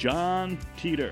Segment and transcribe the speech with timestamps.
[0.00, 1.10] Jon Teater.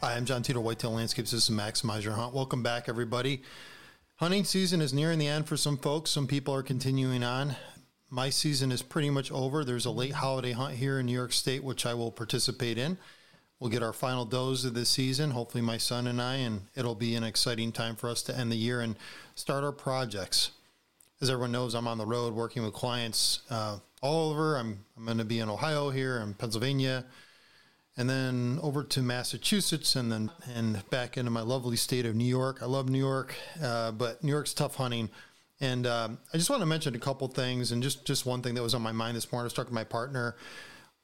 [0.00, 1.32] Hi, I'm Jon Teater, Whitetail Landscapes.
[1.32, 2.32] This is Maximize Your Hunt.
[2.32, 3.42] Welcome back, everybody.
[4.14, 6.10] Hunting season is nearing the end for some folks.
[6.10, 7.54] Some people are continuing on.
[8.08, 9.62] My season is pretty much over.
[9.62, 12.96] There's a late holiday hunt here in New York State, which I will participate in.
[13.60, 16.94] We'll get our final does of this season, hopefully, my son and I, and it'll
[16.94, 18.96] be an exciting time for us to end the year and
[19.34, 20.52] start our projects.
[21.20, 24.56] As everyone knows, I'm on the road working with clients uh, all over.
[24.56, 27.06] I'm, I'm going to be in Ohio here, in Pennsylvania,
[27.96, 32.26] and then over to Massachusetts, and then and back into my lovely state of New
[32.26, 32.58] York.
[32.60, 35.08] I love New York, uh, but New York's tough hunting.
[35.60, 38.54] And um, I just want to mention a couple things, and just just one thing
[38.54, 39.44] that was on my mind this morning.
[39.44, 40.36] I was talking to my partner.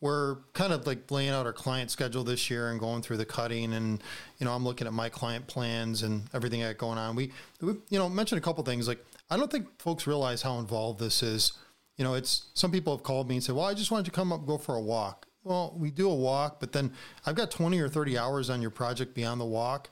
[0.03, 3.25] We're kind of like laying out our client schedule this year and going through the
[3.25, 4.03] cutting, and
[4.39, 7.17] you know I'm looking at my client plans and everything I got going on.
[7.17, 10.59] We, we you know mentioned a couple things like I don't think folks realize how
[10.59, 11.53] involved this is.
[12.01, 14.11] You know, it's some people have called me and said, "Well, I just wanted to
[14.11, 16.95] come up go for a walk." Well, we do a walk, but then
[17.27, 19.91] I've got 20 or 30 hours on your project beyond the walk.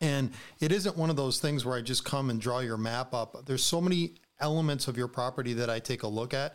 [0.00, 3.12] And it isn't one of those things where I just come and draw your map
[3.12, 3.44] up.
[3.44, 6.54] There's so many elements of your property that I take a look at.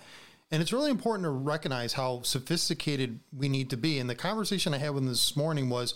[0.52, 4.00] And it's really important to recognize how sophisticated we need to be.
[4.00, 5.96] And the conversation I had with this morning was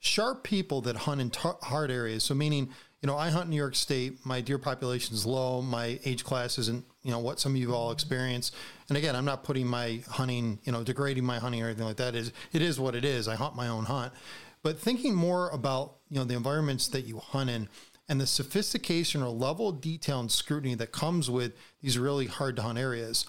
[0.00, 2.24] sharp people that hunt in tar- hard areas.
[2.24, 4.26] So, meaning, you know, I hunt New York State.
[4.26, 5.62] My deer population is low.
[5.62, 8.52] My age class isn't, you know, what some of you all experience.
[8.90, 11.96] And again, I'm not putting my hunting, you know, degrading my hunting or anything like
[11.96, 12.14] that.
[12.14, 13.28] Is it is what it is.
[13.28, 14.12] I hunt my own hunt.
[14.62, 17.66] But thinking more about, you know, the environments that you hunt in
[18.10, 22.56] and the sophistication or level of detail and scrutiny that comes with these really hard
[22.56, 23.24] to hunt areas.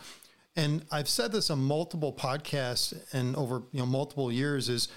[0.57, 4.89] And I've said this on multiple podcasts and over, you know, multiple years is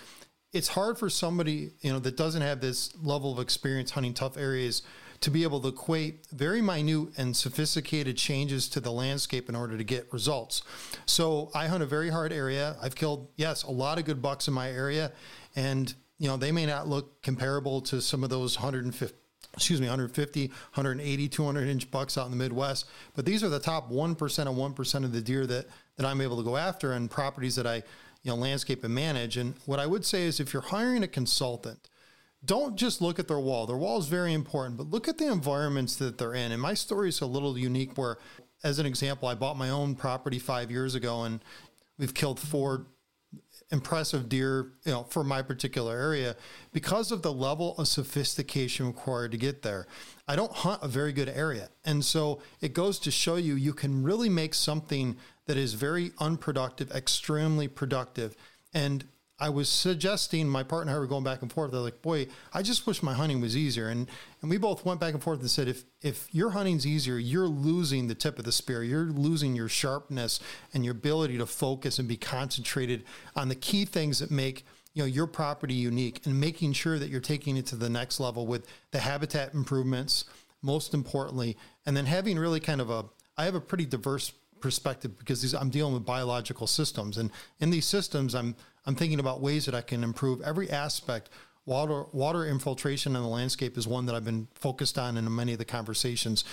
[0.53, 4.37] it's hard for somebody you know that doesn't have this level of experience hunting tough
[4.37, 4.83] areas
[5.23, 9.77] to be able to equate very minute and sophisticated changes to the landscape in order
[9.77, 10.63] to get results.
[11.07, 12.77] So I hunt a very hard area.
[12.83, 15.13] I've killed yes a lot of good bucks in my area,
[15.57, 19.17] and you know they may not look comparable to some of those 150
[19.55, 23.59] excuse me 150 180 200 inch bucks out in the midwest but these are the
[23.59, 24.13] top 1%
[24.47, 25.67] of 1% of the deer that
[25.97, 27.83] that i'm able to go after and properties that i
[28.23, 29.37] you know, landscape and manage.
[29.37, 31.89] And what I would say is if you're hiring a consultant,
[32.45, 33.67] don't just look at their wall.
[33.67, 36.53] Their wall is very important, but look at the environments that they're in.
[36.53, 38.19] And my story is a little unique where,
[38.65, 41.43] as an example, I bought my own property five years ago and
[41.99, 42.87] we've killed four
[43.71, 46.37] impressive deer, you know, for my particular area
[46.73, 49.87] because of the level of sophistication required to get there.
[50.29, 51.71] I don't hunt a very good area.
[51.85, 55.17] And so it goes to show you you can really make something
[55.47, 58.37] that is very unproductive, extremely productive.
[58.75, 59.05] And
[59.43, 61.73] I was suggesting my partner and I were going back and forth.
[61.73, 64.09] They're like, "Boy, I just wish my hunting was easier." And
[64.41, 67.49] and we both went back and forth and said, "If if your hunting's easier, you're
[67.49, 68.85] losing the tip of the spear.
[68.85, 70.39] You're losing your sharpness
[70.73, 73.03] and your ability to focus and be concentrated
[73.35, 74.65] on the key things that make."
[74.95, 78.21] You know your property unique and making sure that you're taking it to the next
[78.21, 80.25] level with the habitat improvements,
[80.61, 85.19] most importantly, and then having really kind of a I have a pretty diverse perspective
[85.19, 87.31] because these, I'm dealing with biological systems, and
[87.61, 88.57] in these systems, I'm
[88.87, 91.29] I'm thinking about ways that I can improve every aspect.
[91.67, 95.53] Water water infiltration in the landscape is one that I've been focused on in many
[95.53, 96.45] of the conversations.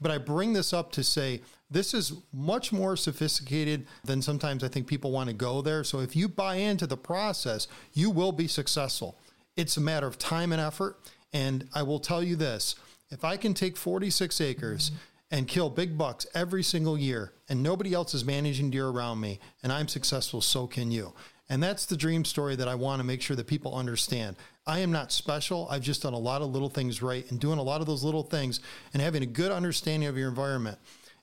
[0.00, 4.68] But I bring this up to say this is much more sophisticated than sometimes I
[4.68, 5.84] think people want to go there.
[5.84, 9.18] So if you buy into the process, you will be successful.
[9.56, 10.98] It's a matter of time and effort.
[11.32, 12.74] And I will tell you this
[13.10, 14.98] if I can take 46 acres mm-hmm
[15.30, 19.40] and kill big bucks every single year, and nobody else is managing deer around me,
[19.62, 21.12] and I'm successful, so can you.
[21.50, 24.36] And that's the dream story that I want to make sure that people understand.
[24.66, 25.66] I am not special.
[25.70, 28.04] I've just done a lot of little things right and doing a lot of those
[28.04, 28.60] little things
[28.92, 30.78] and having a good understanding of your environment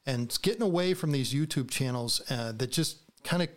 [0.08, 3.50] and getting away from these YouTube channels uh, that just kind of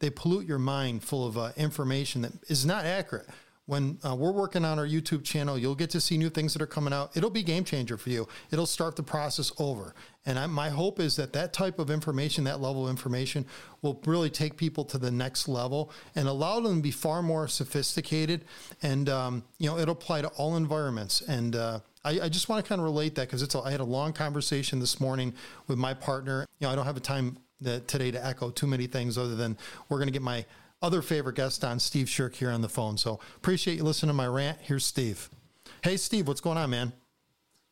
[0.00, 3.28] they pollute your mind full of uh, information that is not accurate
[3.70, 6.60] when uh, we're working on our YouTube channel, you'll get to see new things that
[6.60, 7.16] are coming out.
[7.16, 8.26] It'll be game changer for you.
[8.50, 9.94] It'll start the process over.
[10.26, 13.46] And I, my hope is that that type of information, that level of information,
[13.80, 17.46] will really take people to the next level and allow them to be far more
[17.46, 18.44] sophisticated.
[18.82, 21.20] And um, you know, it'll apply to all environments.
[21.20, 23.54] And uh, I, I, just want to kind of relate that because it's.
[23.54, 25.32] A, I had a long conversation this morning
[25.68, 26.44] with my partner.
[26.58, 29.56] You know, I don't have a time today to echo too many things other than
[29.88, 30.44] we're going to get my
[30.82, 32.96] other favorite guest on, Steve Sherk, here on the phone.
[32.96, 34.58] So appreciate you listening to my rant.
[34.62, 35.28] Here's Steve.
[35.82, 36.92] Hey, Steve, what's going on, man?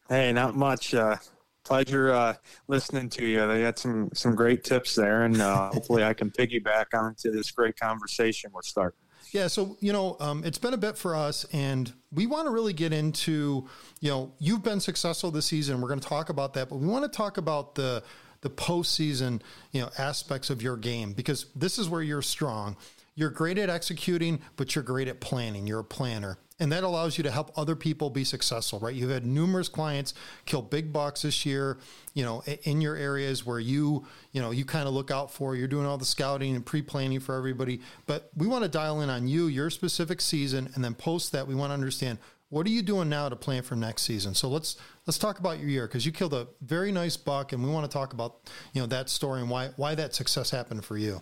[0.08, 0.94] Hey, not much.
[0.94, 1.16] Uh,
[1.64, 2.34] pleasure uh,
[2.66, 3.46] listening to you.
[3.46, 7.50] They had some some great tips there, and uh, hopefully I can piggyback onto this
[7.50, 8.98] great conversation we're starting.
[9.32, 12.50] Yeah, so you know, um, it's been a bit for us, and we want to
[12.50, 13.68] really get into,
[14.00, 15.82] you know, you've been successful this season.
[15.82, 18.02] We're going to talk about that, but we want to talk about the
[18.40, 22.76] the postseason, you know, aspects of your game because this is where you're strong.
[23.18, 25.66] You're great at executing, but you're great at planning.
[25.66, 26.38] You're a planner.
[26.60, 28.94] And that allows you to help other people be successful, right?
[28.94, 30.14] You've had numerous clients
[30.46, 31.78] kill big bucks this year,
[32.14, 35.56] you know, in your areas where you, you know, you kind of look out for.
[35.56, 37.80] You're doing all the scouting and pre-planning for everybody.
[38.06, 41.48] But we want to dial in on you, your specific season, and then post that.
[41.48, 42.18] We want to understand
[42.50, 44.32] what are you doing now to plan for next season.
[44.34, 44.76] So let's
[45.08, 47.84] let's talk about your year because you killed a very nice buck, and we want
[47.84, 51.20] to talk about you know that story and why why that success happened for you.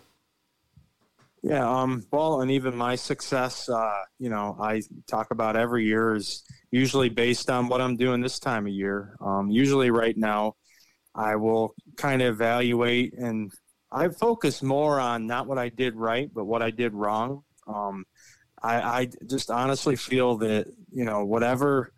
[1.49, 6.17] Yeah, um, well, and even my success, uh, you know, I talk about every year
[6.17, 9.15] is usually based on what I'm doing this time of year.
[9.21, 10.55] Um, usually, right now,
[11.15, 13.53] I will kind of evaluate and
[13.93, 17.43] I focus more on not what I did right, but what I did wrong.
[17.69, 18.07] Um,
[18.61, 21.93] I, I just honestly feel that you know whatever,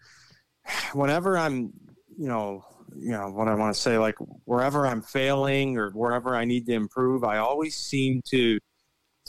[0.93, 1.73] whenever I'm,
[2.19, 2.65] you know,
[2.95, 6.67] you know what I want to say, like wherever I'm failing or wherever I need
[6.67, 8.59] to improve, I always seem to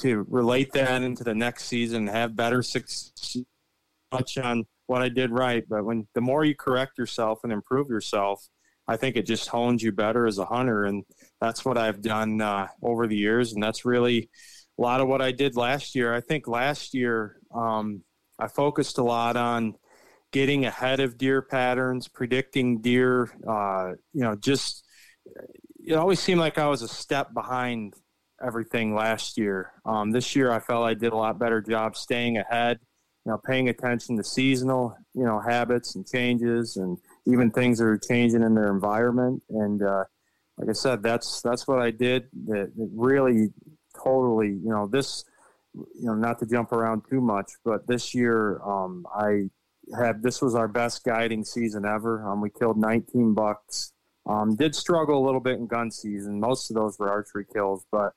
[0.01, 3.37] to relate that into the next season, have better success
[4.11, 5.63] much on what I did right.
[5.67, 8.47] But when the more you correct yourself and improve yourself,
[8.87, 10.85] I think it just hones you better as a hunter.
[10.85, 11.03] And
[11.39, 13.53] that's what I've done uh, over the years.
[13.53, 14.29] And that's really
[14.77, 16.13] a lot of what I did last year.
[16.13, 18.03] I think last year um,
[18.39, 19.75] I focused a lot on
[20.31, 24.85] getting ahead of deer patterns, predicting deer, uh, you know, just
[25.85, 27.93] it always seemed like I was a step behind
[28.45, 29.71] everything last year.
[29.85, 32.79] Um, this year, I felt I did a lot better job staying ahead,
[33.25, 37.85] you know, paying attention to seasonal, you know, habits and changes, and even things that
[37.85, 39.41] are changing in their environment.
[39.49, 40.05] And uh,
[40.57, 42.25] like I said, that's that's what I did.
[42.45, 43.49] That, that really,
[44.03, 45.25] totally, you know, this,
[45.73, 49.49] you know, not to jump around too much, but this year, um, I
[49.97, 52.27] had this was our best guiding season ever.
[52.27, 53.91] Um, we killed 19 bucks.
[54.25, 56.39] Um, did struggle a little bit in gun season.
[56.39, 58.13] Most of those were archery kills, but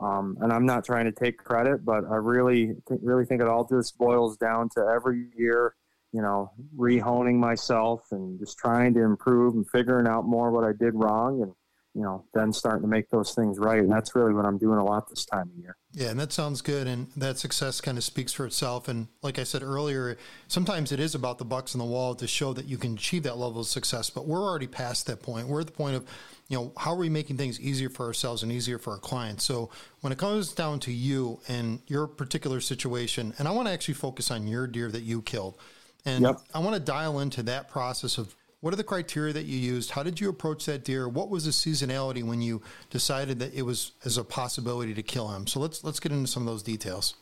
[0.00, 3.66] um, and I'm not trying to take credit, but I really, really think it all
[3.66, 5.74] just boils down to every year,
[6.12, 10.72] you know, rehoning myself and just trying to improve and figuring out more what I
[10.72, 11.52] did wrong and
[11.94, 13.80] you know, then starting to make those things right.
[13.80, 15.76] And that's really what I'm doing a lot this time of year.
[15.92, 16.86] Yeah, and that sounds good.
[16.86, 18.88] And that success kind of speaks for itself.
[18.88, 20.16] And like I said earlier,
[20.48, 23.24] sometimes it is about the bucks on the wall to show that you can achieve
[23.24, 24.08] that level of success.
[24.08, 25.48] But we're already past that point.
[25.48, 26.06] We're at the point of,
[26.48, 29.44] you know, how are we making things easier for ourselves and easier for our clients?
[29.44, 33.72] So when it comes down to you and your particular situation, and I want to
[33.72, 35.58] actually focus on your deer that you killed.
[36.04, 36.36] And yep.
[36.52, 39.90] I want to dial into that process of what are the criteria that you used?
[39.90, 41.08] How did you approach that deer?
[41.08, 45.28] What was the seasonality when you decided that it was as a possibility to kill
[45.28, 45.48] him?
[45.48, 47.14] So let's let's get into some of those details.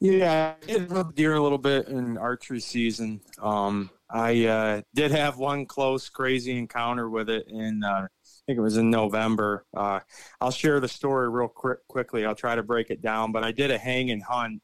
[0.00, 3.20] Yeah, I did deer a little bit in archery season.
[3.40, 8.08] Um, I uh, did have one close, crazy encounter with it in, uh,
[8.50, 9.64] think it was in November.
[9.72, 10.00] Uh,
[10.40, 12.26] I'll share the story real quick, quickly.
[12.26, 14.60] I'll try to break it down, but I did a hang and hunt,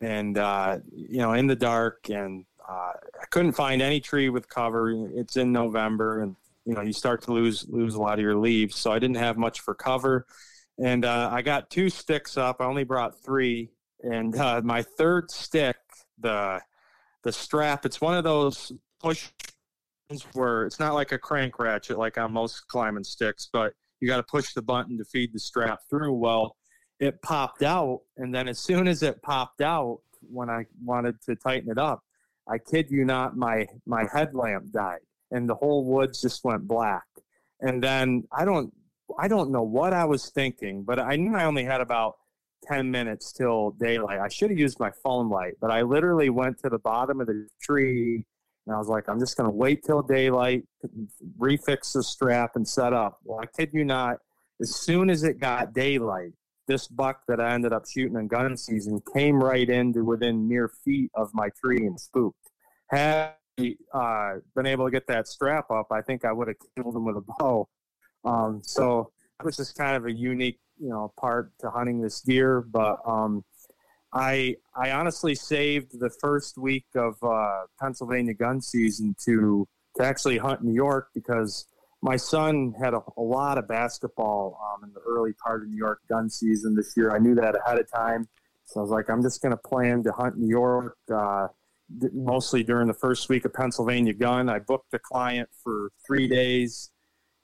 [0.00, 4.48] and uh, you know, in the dark, and uh, I couldn't find any tree with
[4.48, 5.08] cover.
[5.18, 8.36] It's in November, and you know you start to lose lose a lot of your
[8.36, 8.76] leaves.
[8.76, 10.26] So I didn't have much for cover,
[10.78, 12.60] and uh, I got two sticks up.
[12.60, 13.70] I only brought three,
[14.04, 15.76] and uh, my third stick,
[16.20, 16.60] the
[17.24, 19.28] the strap, it's one of those push
[20.32, 24.18] where it's not like a crank ratchet like on most climbing sticks, but you got
[24.18, 26.12] to push the button to feed the strap through.
[26.12, 26.56] Well,
[27.00, 31.36] it popped out, and then as soon as it popped out, when I wanted to
[31.36, 32.02] tighten it up,
[32.48, 37.04] I kid you not, my my headlamp died, and the whole woods just went black.
[37.60, 38.72] And then I don't
[39.18, 42.16] I don't know what I was thinking, but I knew I only had about
[42.64, 44.20] 10 minutes till daylight.
[44.20, 47.26] I should have used my phone light, but I literally went to the bottom of
[47.26, 48.24] the tree
[48.66, 50.64] and I was like, I'm just going to wait till daylight,
[51.38, 53.18] refix the strap, and set up.
[53.24, 54.18] Well, I kid you not,
[54.60, 56.32] as soon as it got daylight,
[56.66, 60.70] this buck that I ended up shooting in gun season came right into within mere
[60.84, 62.38] feet of my tree and spooked.
[62.88, 63.32] Had
[63.92, 67.04] uh, been able to get that strap up, I think I would have killed him
[67.04, 67.68] with a bow.
[68.24, 72.22] Um, so it was just kind of a unique, you know, part to hunting this
[72.22, 72.62] deer.
[72.62, 73.44] But um,
[74.14, 79.66] I I honestly saved the first week of uh, Pennsylvania gun season to
[79.96, 81.66] to actually hunt New York because
[82.00, 85.76] my son had a, a lot of basketball um, in the early part of New
[85.76, 87.10] York gun season this year.
[87.10, 88.28] I knew that ahead of time,
[88.66, 90.96] so I was like, I'm just going to plan to hunt New York.
[91.12, 91.48] Uh,
[92.12, 94.48] mostly during the first week of Pennsylvania gun.
[94.48, 96.90] I booked a client for three days.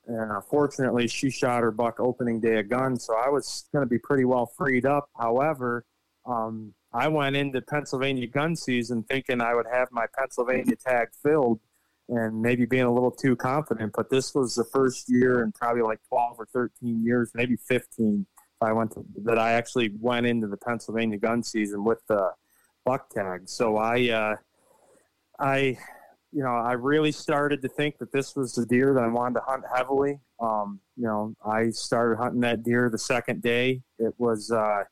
[0.07, 3.85] And uh, fortunately, she shot her buck opening day of gun, so I was going
[3.85, 5.09] to be pretty well freed up.
[5.17, 5.85] However,
[6.31, 11.61] um, I went into Pennsylvania gun season thinking I would have my Pennsylvania tag filled
[12.09, 13.93] and maybe being a little too confident.
[13.97, 18.27] But this was the first year in probably like 12 or 13 years, maybe 15,
[18.61, 22.31] I went to, that I actually went into the Pennsylvania gun season with the
[22.85, 23.49] buck tag.
[23.49, 24.37] So I, uh,
[25.39, 25.79] I,
[26.33, 29.35] you know, I really started to think that this was the deer that I wanted
[29.35, 30.19] to hunt heavily.
[30.41, 33.83] Um, you know, I started hunting that deer the second day.
[33.99, 34.85] It was uh,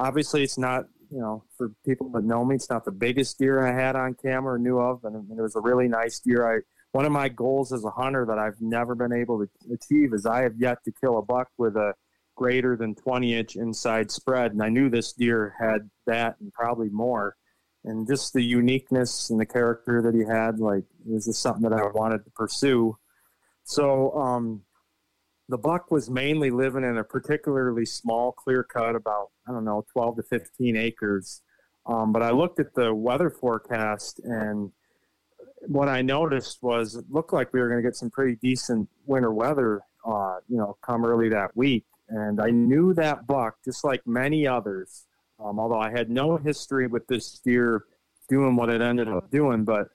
[0.00, 3.64] obviously it's not, you know, for people that know me, it's not the biggest deer
[3.66, 6.56] I had on camera or knew of, and it was a really nice deer.
[6.56, 6.60] I
[6.92, 10.26] one of my goals as a hunter that I've never been able to achieve is
[10.26, 11.94] I have yet to kill a buck with a
[12.34, 16.88] greater than 20 inch inside spread, and I knew this deer had that and probably
[16.88, 17.36] more
[17.84, 21.72] and just the uniqueness and the character that he had, like, was just something that
[21.72, 22.98] I wanted to pursue.
[23.64, 24.62] So, um,
[25.50, 29.84] the buck was mainly living in a particularly small clear cut, about, I don't know,
[29.92, 31.42] 12 to 15 acres.
[31.86, 34.70] Um, but I looked at the weather forecast, and
[35.66, 38.88] what I noticed was it looked like we were going to get some pretty decent
[39.06, 41.84] winter weather, uh, you know, come early that week.
[42.08, 45.06] And I knew that buck, just like many others,
[45.44, 47.84] um, although I had no history with this deer
[48.28, 49.88] doing what it ended up doing, but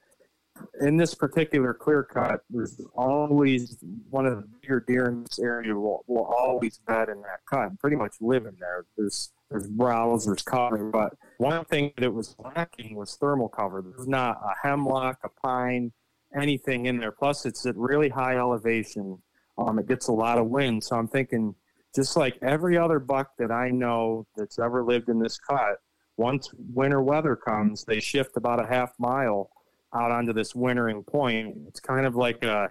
[0.80, 3.78] in this particular clear cut, there's always
[4.10, 7.78] one of the bigger deer in this area will, will always bed in that cut
[7.78, 8.84] pretty much live in there.
[8.96, 13.80] There's there's browse, there's cover, but one thing that was lacking was thermal cover.
[13.80, 15.92] There's not a hemlock, a pine,
[16.36, 17.12] anything in there.
[17.12, 19.22] Plus, it's at really high elevation.
[19.56, 21.54] Um, it gets a lot of wind, so I'm thinking
[21.94, 25.78] just like every other buck that I know that's ever lived in this cut,
[26.16, 29.50] once winter weather comes, they shift about a half mile
[29.96, 31.56] out onto this wintering point.
[31.68, 32.68] It's kind of like a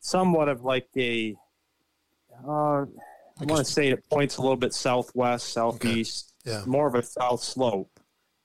[0.00, 1.34] somewhat of like a
[2.46, 6.56] uh, I want to say it points a little bit southwest, southeast, okay.
[6.56, 6.64] yeah.
[6.66, 7.90] more of a south slope.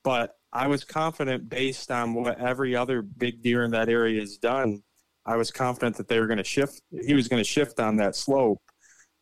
[0.04, 4.38] But I was confident based on what every other big deer in that area has
[4.38, 4.82] done.
[5.26, 6.82] I was confident that they were going to shift.
[7.06, 8.62] He was going to shift on that slope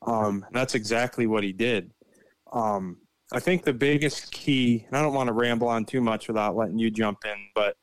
[0.06, 1.92] um, that's exactly what he did.
[2.52, 2.98] Um,
[3.32, 6.56] I think the biggest key, and I don't want to ramble on too much without
[6.56, 7.76] letting you jump in, but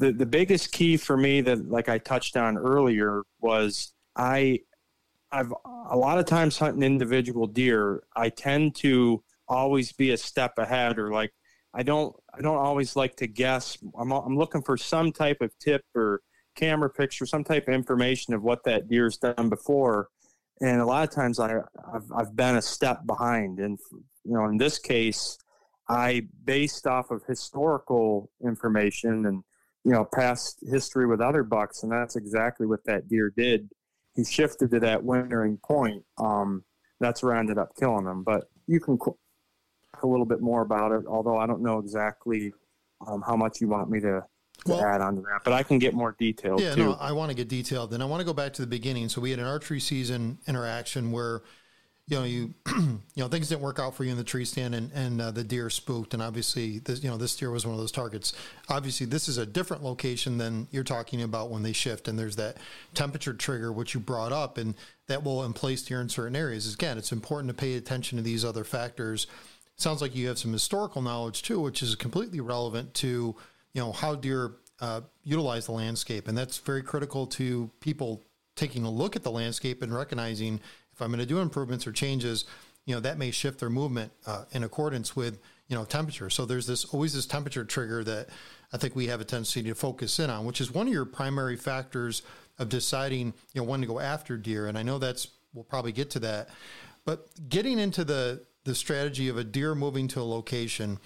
[0.00, 4.60] the, the biggest key for me that, like I touched on earlier, was I,
[5.30, 5.52] I've
[5.90, 8.02] a lot of times hunting individual deer.
[8.16, 11.32] I tend to always be a step ahead, or like
[11.74, 13.78] I don't, I don't always like to guess.
[13.98, 16.22] I'm, I'm looking for some type of tip or
[16.56, 20.08] camera picture, some type of information of what that deer's done before
[20.60, 21.58] and a lot of times I
[21.92, 23.78] I've, I've been a step behind, and
[24.24, 25.38] you know in this case,
[25.88, 29.42] I based off of historical information and
[29.84, 33.68] you know past history with other bucks, and that's exactly what that deer did.
[34.14, 36.04] He shifted to that wintering point.
[36.18, 36.64] Um,
[36.98, 38.22] that's where I ended up killing him.
[38.22, 39.16] But you can talk
[40.02, 42.52] a little bit more about it, although I don't know exactly
[43.06, 44.22] um, how much you want me to
[44.66, 46.60] to well, add on to that, but I can get more detailed.
[46.60, 46.84] Yeah, too.
[46.84, 47.94] no, I want to get detailed.
[47.94, 49.08] And I want to go back to the beginning.
[49.08, 51.42] So we had an archery season interaction where,
[52.10, 54.74] you know, you, you know, things didn't work out for you in the tree stand,
[54.74, 57.72] and and uh, the deer spooked, and obviously, this, you know, this deer was one
[57.72, 58.32] of those targets.
[58.68, 62.34] Obviously, this is a different location than you're talking about when they shift, and there's
[62.34, 62.56] that
[62.94, 64.74] temperature trigger which you brought up, and
[65.06, 66.74] that will in place here in certain areas.
[66.74, 69.28] Again, it's important to pay attention to these other factors.
[69.76, 73.36] sounds like you have some historical knowledge too, which is completely relevant to
[73.72, 78.24] you know how deer uh, utilize the landscape, and that's very critical to people
[78.56, 80.60] taking a look at the landscape and recognizing
[81.00, 82.44] if I'm going to do improvements or changes,
[82.84, 85.38] you know that may shift their movement uh, in accordance with
[85.68, 86.28] you know temperature.
[86.28, 88.28] So there's this always this temperature trigger that
[88.72, 91.06] I think we have a tendency to focus in on, which is one of your
[91.06, 92.22] primary factors
[92.58, 94.66] of deciding you know when to go after deer.
[94.66, 96.50] And I know that's we'll probably get to that,
[97.04, 100.98] but getting into the the strategy of a deer moving to a location,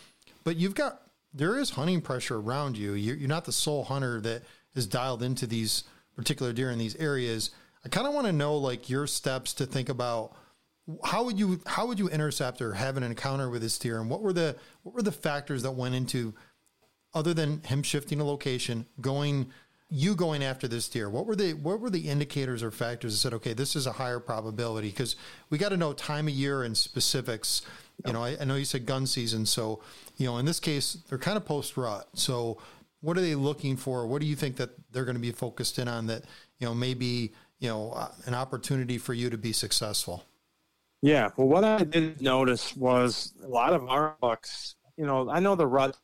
[0.42, 2.94] but you've got there is hunting pressure around you.
[2.94, 4.42] You're, you're not the sole hunter that
[4.74, 5.84] is dialed into these
[6.16, 7.50] particular deer in these areas.
[7.84, 10.34] I kind of want to know like your steps to think about
[11.02, 14.10] how would you how would you intercept or have an encounter with this deer, and
[14.10, 16.34] what were the what were the factors that went into
[17.14, 19.50] other than him shifting a location, going
[19.88, 21.08] you going after this deer?
[21.08, 23.92] What were the what were the indicators or factors that said, okay, this is a
[23.92, 24.90] higher probability?
[24.90, 25.16] Because
[25.50, 27.62] we got to know time of year and specifics.
[28.04, 29.80] You know, I, I know you said gun season, so
[30.16, 32.08] you know, in this case, they're kind of post rut.
[32.14, 32.58] So,
[33.00, 34.06] what are they looking for?
[34.06, 36.24] What do you think that they're going to be focused in on that,
[36.58, 40.24] you know, maybe you know, uh, an opportunity for you to be successful?
[41.02, 41.30] Yeah.
[41.36, 45.54] Well, what I did notice was a lot of our bucks, you know, I know
[45.54, 45.96] the rut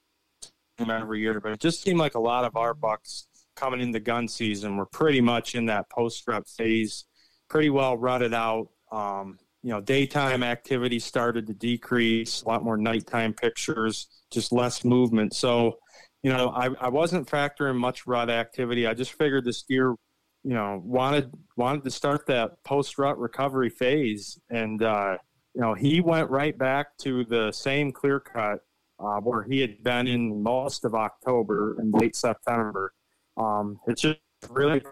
[0.79, 3.27] every year, but it just seemed like a lot of our bucks
[3.57, 7.05] coming into gun season were pretty much in that post rut phase,
[7.49, 8.69] pretty well rutted out.
[8.91, 14.85] Um, you know, daytime activity started to decrease, a lot more nighttime pictures, just less
[14.85, 15.35] movement.
[15.35, 15.79] So,
[16.23, 18.87] you know, I, I wasn't factoring much rut activity.
[18.87, 19.95] I just figured this deer,
[20.43, 25.19] you know, wanted wanted to start that post rut recovery phase, and uh,
[25.55, 28.61] you know, he went right back to the same clear cut
[28.99, 32.93] uh, where he had been in most of October and late September.
[33.37, 34.19] Um, it's just
[34.49, 34.83] really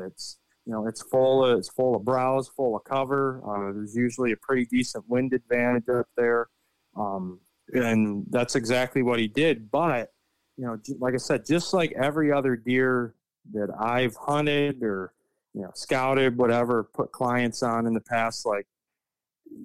[0.00, 3.42] it's you know it's full of, it's full of browse, full of cover.
[3.46, 6.48] Uh, there's usually a pretty decent wind advantage up there,
[6.96, 7.40] um,
[7.72, 9.70] and that's exactly what he did.
[9.70, 10.12] But
[10.56, 13.14] you know, like I said, just like every other deer
[13.52, 15.12] that I've hunted or
[15.54, 18.66] you know scouted, whatever, put clients on in the past, like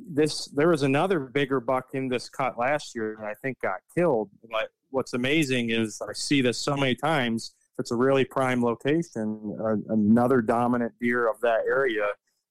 [0.10, 3.80] this there was another bigger buck in this cut last year that I think got
[3.96, 4.30] killed.
[4.50, 7.54] But what's amazing is I see this so many times.
[7.74, 12.06] If it's a really prime location, uh, another dominant deer of that area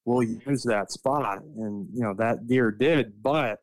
[0.05, 3.23] will use that spot, and you know that deer did.
[3.23, 3.61] But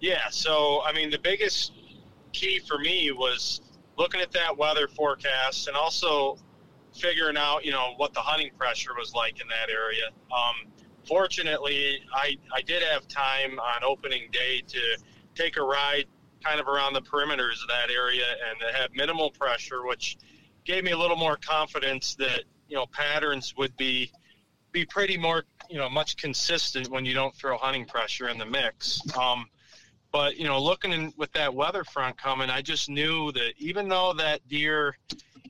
[0.00, 1.72] yeah, so I mean the biggest
[2.34, 3.62] key for me was
[3.96, 6.36] looking at that weather forecast and also
[6.92, 10.08] figuring out, you know, what the hunting pressure was like in that area.
[10.30, 10.70] Um,
[11.06, 14.98] fortunately, I, I did have time on opening day to
[15.34, 16.04] take a ride
[16.44, 20.18] kind of around the perimeters of that area and to have minimal pressure, which
[20.64, 24.10] gave me a little more confidence that, you know, patterns would be
[24.72, 28.44] be pretty more, you know, much consistent when you don't throw hunting pressure in the
[28.44, 29.00] mix.
[29.16, 29.46] Um,
[30.14, 33.88] but you know, looking in, with that weather front coming, I just knew that even
[33.88, 34.96] though that deer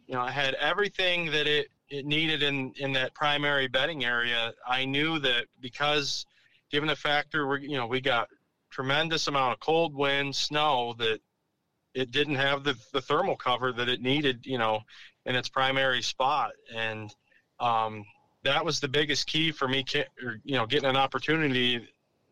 [0.06, 4.54] you know, I had everything that it, it needed in, in that primary bedding area.
[4.66, 6.24] I knew that because
[6.70, 8.28] given the factor we you know, we got
[8.70, 11.20] tremendous amount of cold wind, snow that
[11.92, 14.80] it didn't have the, the thermal cover that it needed, you know,
[15.26, 16.52] in its primary spot.
[16.74, 17.14] And,
[17.60, 18.06] um,
[18.44, 19.84] that was the biggest key for me,
[20.42, 21.86] you know, getting an opportunity.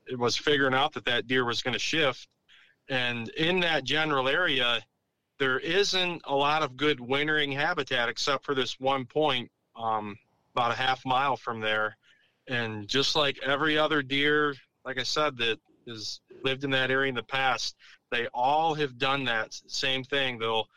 [0.06, 2.28] It was figuring out that that deer was going to shift.
[2.88, 4.80] And in that general area,
[5.38, 10.16] there isn't a lot of good wintering habitat except for this one point um,
[10.54, 11.96] about a half mile from there.
[12.48, 17.08] And just like every other deer, like I said, that has lived in that area
[17.08, 17.76] in the past,
[18.10, 20.38] they all have done that same thing.
[20.38, 20.68] They'll,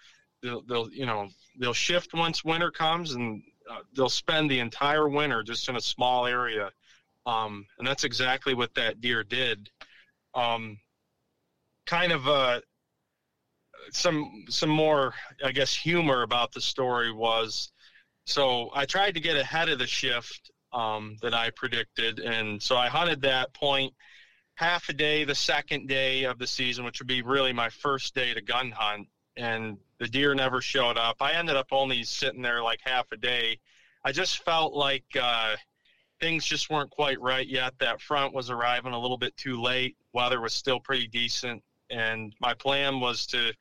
[0.41, 1.27] they'll, they'll you know,
[1.59, 5.81] they'll shift once winter comes and uh, they'll spend the entire winter just in a
[5.81, 6.71] small area.
[7.25, 9.69] Um, and that's exactly what that deer did.
[10.33, 10.77] Um,
[11.85, 12.61] kind of, uh,
[13.91, 17.71] some some more I guess humor about the story was
[18.25, 22.75] so I tried to get ahead of the shift um, that I predicted, and so
[22.75, 23.93] I hunted that point
[24.55, 28.15] half a day the second day of the season, which would be really my first
[28.15, 29.07] day to gun hunt,
[29.37, 31.17] and the deer never showed up.
[31.21, 33.59] I ended up only sitting there like half a day.
[34.03, 35.55] I just felt like uh,
[36.25, 37.73] things just weren't quite right yet.
[37.77, 39.95] That front was arriving a little bit too late.
[40.11, 43.53] Weather was still pretty decent and my plan was to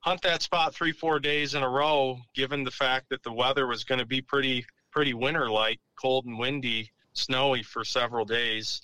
[0.00, 3.66] hunt that spot three four days in a row given the fact that the weather
[3.66, 8.82] was going to be pretty pretty winter like cold and windy snowy for several days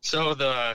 [0.00, 0.74] so the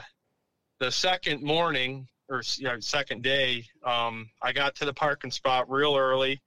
[0.78, 5.68] the second morning or you know, second day um, i got to the parking spot
[5.68, 6.40] real early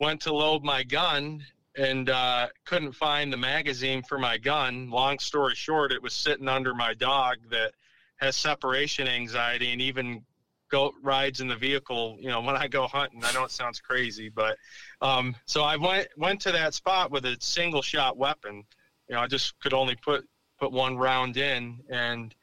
[0.00, 1.42] went to load my gun
[1.76, 6.48] and uh, couldn't find the magazine for my gun long story short it was sitting
[6.48, 7.72] under my dog that
[8.16, 10.24] has separation anxiety and even
[10.70, 12.16] go rides in the vehicle.
[12.18, 14.56] You know, when I go hunting, I know it sounds crazy, but
[15.00, 18.64] um, so I went went to that spot with a single shot weapon.
[19.08, 20.26] You know, I just could only put
[20.58, 22.34] put one round in, and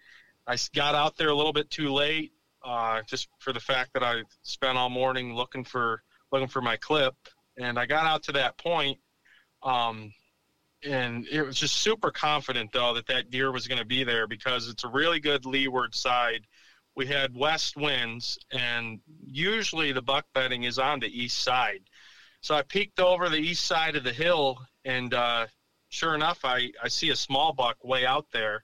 [0.47, 2.31] I got out there a little bit too late,
[2.63, 6.77] uh, just for the fact that I spent all morning looking for looking for my
[6.77, 7.15] clip,
[7.57, 8.97] and I got out to that point.
[9.63, 10.13] Um,
[10.83, 14.25] and it was just super confident though that that deer was going to be there
[14.25, 16.47] because it's a really good leeward side
[16.95, 21.81] we had west winds, and usually the buck bedding is on the east side.
[22.41, 25.47] So I peeked over the east side of the hill, and uh,
[25.89, 28.63] sure enough, I, I see a small buck way out there.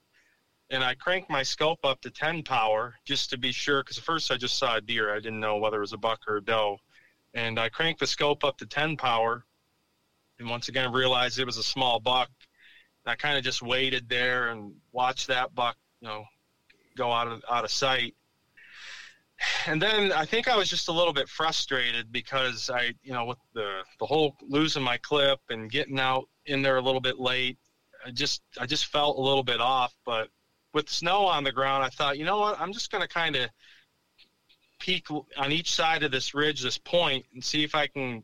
[0.70, 4.32] And I cranked my scope up to 10 power just to be sure, because first
[4.32, 5.14] I just saw a deer.
[5.14, 6.78] I didn't know whether it was a buck or a doe.
[7.34, 9.46] And I cranked the scope up to 10 power,
[10.40, 12.30] and once again realized it was a small buck.
[13.06, 16.26] I kind of just waited there and watched that buck, you know,
[16.98, 18.16] go out of out of sight.
[19.68, 23.26] and then I think I was just a little bit frustrated because I, you know,
[23.26, 27.18] with the the whole losing my clip and getting out in there a little bit
[27.20, 27.58] late,
[28.06, 29.94] I just I just felt a little bit off.
[30.06, 30.30] But
[30.74, 33.36] with snow on the ground, I thought, you know what, I'm just going to kind
[33.36, 33.50] of
[34.80, 38.24] peek on each side of this ridge, this point, and see if I can,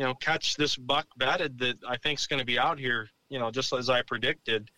[0.00, 3.10] you know, catch this buck bedded that I think is going to be out here,
[3.28, 4.70] you know, just as I predicted.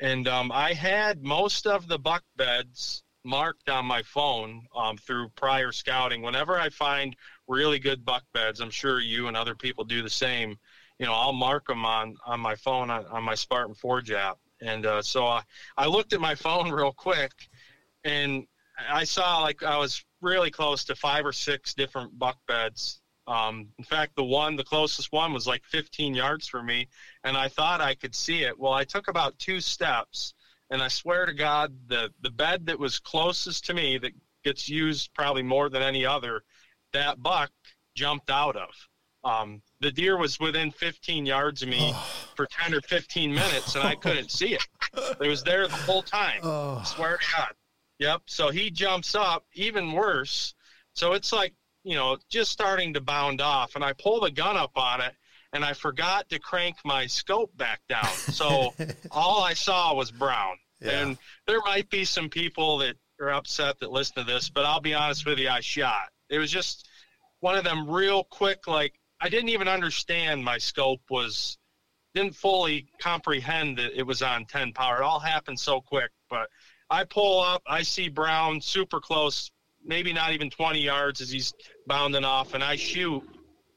[0.00, 5.28] And um, I had most of the buck beds marked on my phone um, through
[5.36, 6.20] prior scouting.
[6.20, 7.14] Whenever I find
[7.46, 10.58] really good buck beds, I'm sure you and other people do the same.
[10.98, 14.38] You know, I'll mark them on on my phone on, on my Spartan Forge app.
[14.62, 15.42] And uh, so I,
[15.76, 17.30] I looked at my phone real quick,
[18.02, 18.48] and
[18.90, 23.00] I saw like I was really close to five or six different buck beds.
[23.26, 26.88] Um, in fact, the one, the closest one, was like 15 yards from me,
[27.24, 28.58] and I thought I could see it.
[28.58, 30.34] Well, I took about two steps
[30.70, 34.12] and I swear to God, the the bed that was closest to me that
[34.44, 36.42] gets used probably more than any other,
[36.92, 37.50] that buck
[37.94, 38.70] jumped out of.
[39.24, 41.92] Um, the deer was within 15 yards of me
[42.36, 44.66] for 10 or 15 minutes, and I couldn't see it.
[45.20, 46.40] It was there the whole time.
[46.44, 46.80] Oh.
[46.84, 47.52] swear to God.
[47.98, 48.22] Yep.
[48.26, 50.54] So he jumps up, even worse.
[50.92, 51.54] So it's like,
[51.86, 55.14] you know, just starting to bound off, and I pull the gun up on it,
[55.52, 58.04] and I forgot to crank my scope back down.
[58.06, 58.74] So
[59.12, 60.56] all I saw was brown.
[60.80, 61.00] Yeah.
[61.00, 64.80] And there might be some people that are upset that listen to this, but I'll
[64.80, 66.08] be honest with you, I shot.
[66.28, 66.88] It was just
[67.38, 71.56] one of them real quick, like I didn't even understand my scope was
[72.14, 74.96] didn't fully comprehend that it was on 10 power.
[74.96, 76.48] It all happened so quick, but
[76.90, 79.50] I pull up, I see Brown super close,
[79.86, 81.54] maybe not even 20 yards as he's
[81.86, 83.22] bounding off, and I shoot,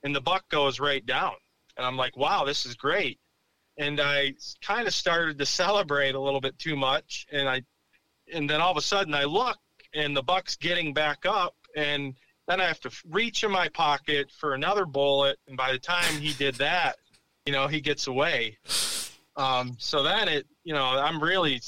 [0.04, 1.34] and the buck goes right down
[1.80, 3.20] and I'm like, wow, this is great.
[3.78, 7.64] And I kind of started to celebrate a little bit too much, and I,
[8.34, 9.58] and then all of a sudden I look,
[9.96, 12.14] and the buck's getting back up, and
[12.50, 16.16] then I have to reach in my pocket for another bullet, and by the time
[16.16, 16.98] he did that,
[17.46, 18.58] you know, he gets away.
[19.38, 21.62] Um, so then it, you know, I'm really,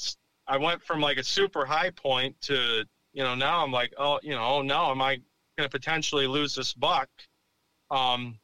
[0.46, 4.20] I went from like a super high point to, you know, now I'm like, oh,
[4.22, 5.16] you know, oh no, am I
[5.56, 7.08] going to potentially lose this buck?
[7.90, 8.38] Um,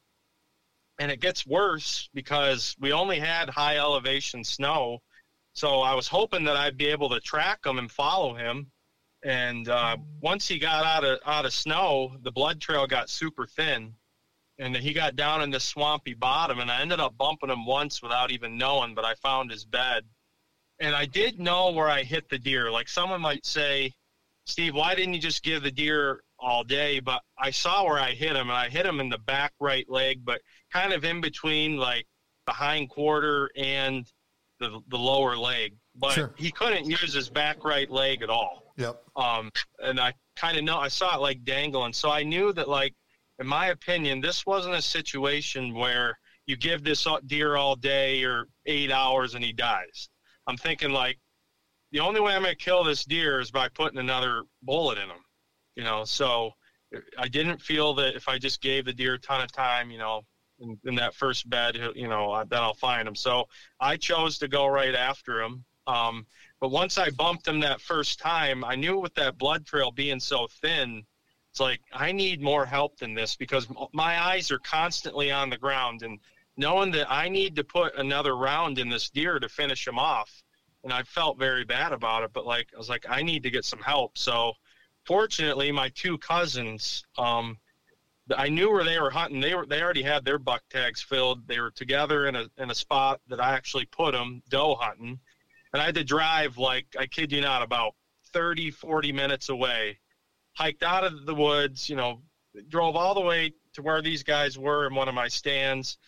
[0.99, 4.99] and it gets worse because we only had high elevation snow.
[5.53, 8.71] So I was hoping that I'd be able to track him and follow him.
[9.25, 13.47] And uh, once he got out of out of snow, the blood trail got super
[13.47, 13.95] thin,
[14.61, 16.61] and he got down in the swampy bottom.
[16.61, 20.05] And I ended up bumping him once without even knowing, but I found his bed.
[20.79, 22.71] And I did know where I hit the deer.
[22.71, 23.93] Like someone might say,
[24.49, 27.01] Steve, why didn't you just give the deer all day?
[27.01, 29.89] But I saw where I hit him, and I hit him in the back right
[29.89, 30.41] leg, but
[30.73, 32.07] kind of in between like
[32.47, 34.11] the hind quarter and
[34.59, 35.77] the the lower leg.
[35.95, 36.35] But sure.
[36.37, 38.73] he couldn't use his back right leg at all.
[38.77, 39.03] Yep.
[39.17, 42.69] Um, and I kind of know I saw it like dangling, so I knew that
[42.69, 42.95] like,
[43.39, 48.47] in my opinion, this wasn't a situation where you give this deer all day or
[48.65, 50.09] eight hours and he dies.
[50.47, 51.19] I'm thinking like,
[51.93, 55.09] the only way I'm going to kill this deer is by putting another bullet in
[55.09, 55.25] him.
[55.77, 56.53] You know, so
[57.17, 59.99] I didn't feel that if I just gave the deer a ton of time, you
[59.99, 60.23] know,
[60.61, 63.15] in, in that first bed, you know, then I'll find him.
[63.15, 63.45] So
[63.81, 65.65] I chose to go right after him.
[65.87, 66.27] Um,
[66.61, 70.21] but once I bumped him that first time, I knew with that blood trail being
[70.21, 71.05] so thin,
[71.51, 75.57] it's like I need more help than this because my eyes are constantly on the
[75.57, 76.19] ground and
[76.57, 80.43] knowing that I need to put another round in this deer to finish him off.
[80.89, 83.51] And I felt very bad about it, but like I was like, I need to
[83.51, 84.17] get some help.
[84.17, 84.55] So
[85.05, 87.59] fortunately, my two cousins, um,
[88.35, 89.39] I knew where they were hunting.
[89.39, 91.47] They were they already had their buck tags filled.
[91.47, 95.21] They were together in a in a spot that I actually put them doe hunting,
[95.75, 97.95] and I had to drive like I kid you not about
[98.33, 99.99] 30 40 minutes away,
[100.55, 101.91] hiked out of the woods.
[101.91, 102.23] You know,
[102.71, 105.99] drove all the way to where these guys were in one of my stands,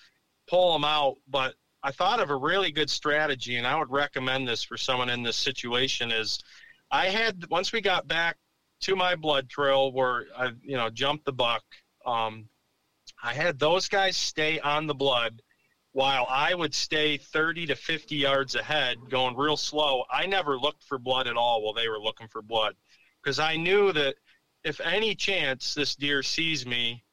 [0.49, 1.17] pull them out.
[1.29, 5.09] But I thought of a really good strategy, and I would recommend this for someone
[5.09, 6.13] in this situation.
[6.13, 6.41] Is
[6.91, 8.37] I had once we got back
[8.81, 11.63] to my blood trail where I you know jumped the buck
[12.07, 12.49] um,
[13.23, 15.43] I had those guys stay on the blood
[15.93, 20.05] while I would stay 30 to 50 yards ahead, going real slow.
[20.11, 22.77] I never looked for blood at all while they were looking for blood
[23.23, 24.15] because I knew that
[24.65, 27.05] if any chance this deer sees me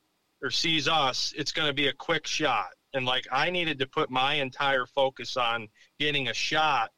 [0.42, 2.70] or sees us, it's going to be a quick shot.
[2.98, 5.68] And like I needed to put my entire focus on
[6.00, 6.92] getting a shot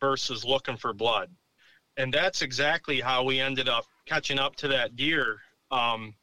[0.00, 1.30] versus looking for blood.
[1.96, 5.38] And that's exactly how we ended up catching up to that deer.
[5.70, 6.14] Um,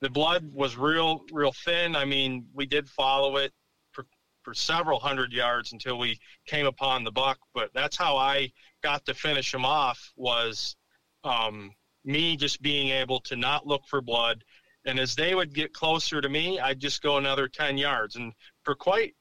[0.00, 1.94] the blood was real, real thin.
[1.94, 3.52] I mean, we did follow it
[3.92, 4.06] for,
[4.42, 7.38] for several hundred yards until we came upon the buck.
[7.54, 8.50] But that's how I
[8.82, 10.76] got to finish him off was,
[11.24, 11.72] um,
[12.04, 14.42] me just being able to not look for blood.
[14.84, 18.16] And as they would get closer to me, I'd just go another 10 yards.
[18.16, 18.32] And
[18.68, 19.14] for quite,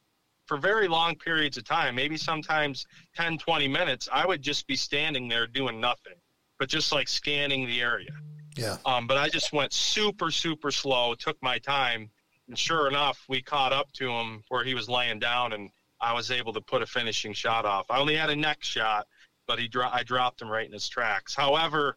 [0.46, 4.76] for very long periods of time, maybe sometimes 10, 20 minutes, I would just be
[4.76, 6.16] standing there doing nothing,
[6.60, 8.10] but just like scanning the area.
[8.58, 8.76] Yeah.
[8.86, 12.10] Um, but I just went super, super slow, took my time.
[12.50, 15.70] And sure enough, we caught up to him where he was laying down and
[16.02, 17.86] I was able to put a finishing shot off.
[17.90, 19.08] I only had a neck shot,
[19.48, 21.34] but he dro- I dropped him right in his tracks.
[21.34, 21.96] However,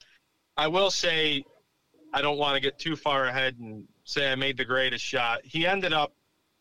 [0.56, 1.42] I will say
[2.14, 5.40] I don't want to get too far ahead and say I made the greatest shot.
[5.42, 6.14] He ended up,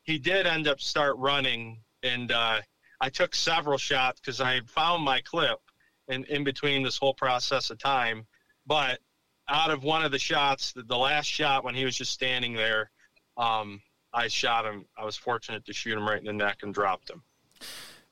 [0.10, 2.60] he did end up start running, and uh,
[3.00, 5.60] I took several shots because I found my clip
[6.08, 8.26] in, in between this whole process of time.
[8.65, 9.00] But
[9.48, 12.54] out of one of the shots, the, the last shot when he was just standing
[12.54, 12.89] there,
[13.38, 14.86] um, I shot him.
[14.98, 17.22] I was fortunate to shoot him right in the neck and dropped him.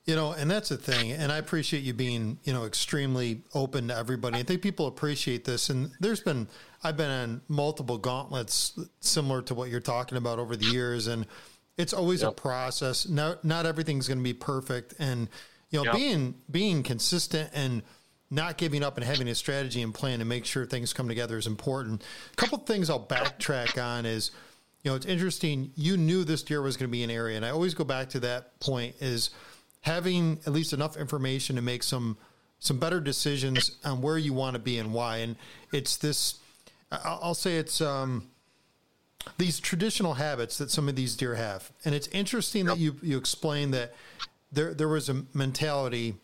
[0.05, 1.11] You know, and that's the thing.
[1.11, 4.37] And I appreciate you being, you know, extremely open to everybody.
[4.37, 5.71] I think people appreciate this.
[5.71, 6.47] And there's been,
[6.83, 11.07] I've been on multiple gauntlets similar to what you're talking about over the years.
[11.07, 11.25] And
[11.77, 12.31] it's always yep.
[12.31, 13.07] a process.
[13.07, 14.95] Not, not everything's going to be perfect.
[14.99, 15.29] And,
[15.69, 15.95] you know, yep.
[15.95, 17.83] being, being consistent and
[18.29, 21.37] not giving up and having a strategy and plan to make sure things come together
[21.37, 22.03] is important.
[22.33, 24.31] A couple things I'll backtrack on is,
[24.83, 25.71] you know, it's interesting.
[25.75, 27.37] You knew this deer was going to be an area.
[27.37, 29.29] And I always go back to that point is,
[29.81, 32.17] having at least enough information to make some
[32.59, 35.17] some better decisions on where you want to be and why.
[35.17, 35.35] And
[35.71, 36.39] it's this,
[36.91, 38.27] I'll say it's um,
[39.37, 41.71] these traditional habits that some of these deer have.
[41.85, 42.75] And it's interesting yep.
[42.75, 43.93] that you you explained that
[44.51, 46.15] there there was a mentality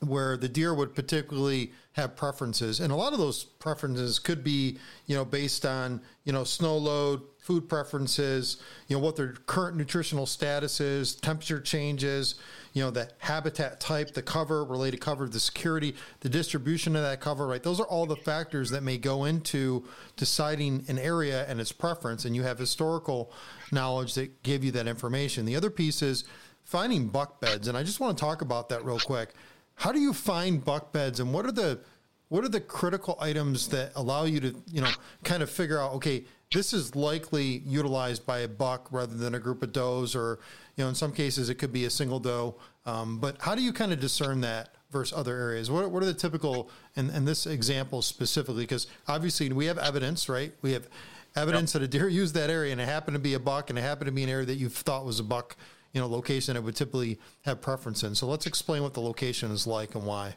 [0.00, 4.78] where the deer would particularly have preferences and a lot of those preferences could be
[5.06, 8.58] you know based on you know snow load food preferences,
[8.88, 12.34] you know, what their current nutritional status is, temperature changes,
[12.74, 17.22] you know, the habitat type, the cover, related cover, the security, the distribution of that
[17.22, 17.62] cover, right?
[17.62, 19.82] Those are all the factors that may go into
[20.16, 22.26] deciding an area and its preference.
[22.26, 23.32] And you have historical
[23.72, 25.46] knowledge that give you that information.
[25.46, 26.24] The other piece is
[26.64, 27.66] finding buck beds.
[27.66, 29.30] And I just want to talk about that real quick.
[29.76, 31.80] How do you find buck beds and what are the
[32.28, 34.90] what are the critical items that allow you to, you know,
[35.24, 39.38] kind of figure out, okay, this is likely utilized by a buck rather than a
[39.38, 40.38] group of does, or
[40.76, 42.56] you know, in some cases it could be a single doe.
[42.86, 45.70] Um, but how do you kind of discern that versus other areas?
[45.70, 48.62] What, what are the typical and, and this example specifically?
[48.62, 50.52] Because obviously we have evidence, right?
[50.62, 50.88] We have
[51.36, 51.80] evidence yep.
[51.80, 53.82] that a deer used that area and it happened to be a buck and it
[53.82, 55.56] happened to be an area that you thought was a buck,
[55.92, 58.14] you know, location it would typically have preference in.
[58.14, 60.34] So let's explain what the location is like and why.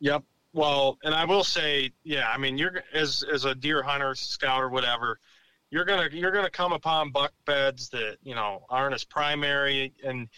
[0.00, 0.24] Yep.
[0.54, 4.62] Well, and I will say, yeah, I mean, you're as as a deer hunter, scout,
[4.62, 5.18] or whatever,
[5.70, 10.28] you're gonna you're gonna come upon buck beds that you know aren't as primary, and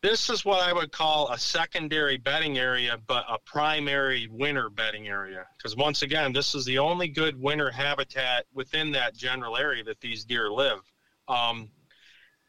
[0.00, 5.06] this is what I would call a secondary bedding area, but a primary winter bedding
[5.06, 5.46] area.
[5.58, 10.00] Because once again, this is the only good winter habitat within that general area that
[10.00, 10.80] these deer live.
[11.28, 11.68] Um,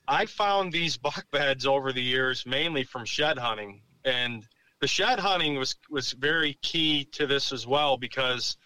[0.07, 4.47] I found these buck beds over the years mainly from shed hunting, and
[4.83, 8.57] the shed hunting was was very key to this as well because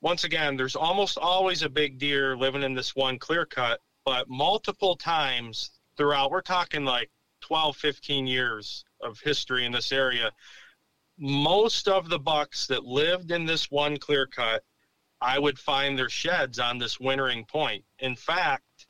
[0.00, 4.26] once again there's almost always a big deer living in this one clear cut but
[4.30, 7.10] multiple times throughout we're talking like
[7.42, 10.32] 12 15 years of history in this area
[11.18, 14.62] most of the bucks that lived in this one clear cut
[15.20, 17.84] i would find their sheds on this wintering point.
[17.98, 18.86] In fact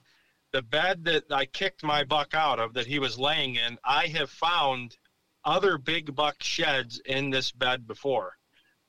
[0.53, 4.07] the bed that i kicked my buck out of that he was laying in i
[4.07, 4.97] have found
[5.49, 8.37] other big buck sheds in this bed before.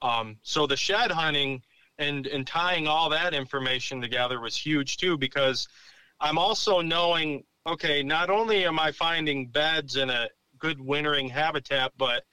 [0.01, 1.61] Um, so the shed hunting
[1.97, 5.67] and and tying all that information together was huge too because
[6.19, 11.93] I'm also knowing okay, not only am I finding beds in a good wintering habitat,
[11.97, 12.23] but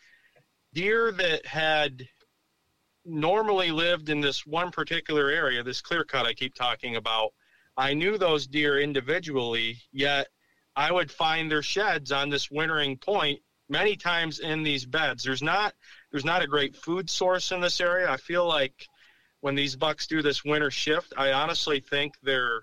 [0.73, 2.07] deer that had
[3.05, 7.33] normally lived in this one particular area, this clear cut I keep talking about,
[7.77, 10.29] I knew those deer individually, yet
[10.75, 15.25] I would find their sheds on this wintering point many times in these beds.
[15.25, 15.75] There's not
[16.11, 18.11] there's not a great food source in this area.
[18.11, 18.87] I feel like
[19.41, 22.63] when these bucks do this winter shift, I honestly think they're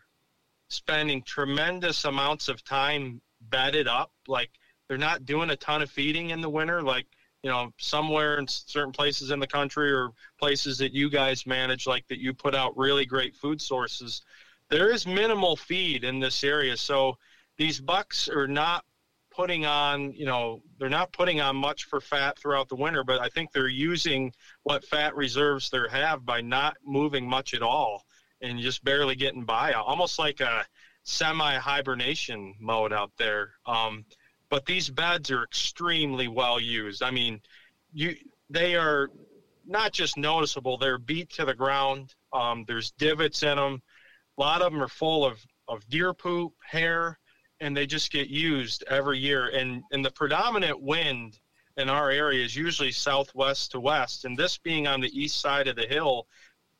[0.69, 4.11] spending tremendous amounts of time bedded up.
[4.27, 4.51] Like
[4.87, 6.81] they're not doing a ton of feeding in the winter.
[6.81, 7.07] Like
[7.43, 11.85] you know, somewhere in certain places in the country or places that you guys manage,
[11.85, 14.21] like that you put out really great food sources.
[14.69, 17.17] There is minimal feed in this area, so
[17.57, 18.85] these bucks are not
[19.35, 23.19] putting on, you know, they're not putting on much for fat throughout the winter, but
[23.19, 24.31] I think they're using
[24.63, 28.03] what fat reserves they have by not moving much at all
[28.41, 30.65] and just barely getting by, almost like a
[31.03, 33.51] semi hibernation mode out there.
[33.65, 34.05] Um,
[34.49, 37.01] but these beds are extremely well used.
[37.01, 37.41] I mean,
[37.91, 38.15] you
[38.49, 39.09] they are
[39.65, 42.13] not just noticeable; they're beat to the ground.
[42.31, 43.81] Um, there's divots in them.
[44.37, 47.17] A lot of them are full of of deer poop, hair,
[47.59, 49.49] and they just get used every year.
[49.49, 51.39] And and the predominant wind
[51.77, 54.25] in our area is usually southwest to west.
[54.25, 56.27] And this being on the east side of the hill,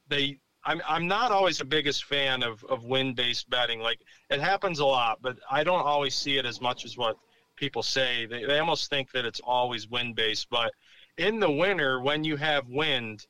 [0.07, 3.79] they I'm I'm not always the biggest fan of, of wind based bedding.
[3.79, 7.17] Like it happens a lot, but I don't always see it as much as what
[7.55, 8.25] people say.
[8.25, 10.49] They they almost think that it's always wind based.
[10.49, 10.73] But
[11.17, 13.25] in the winter when you have wind,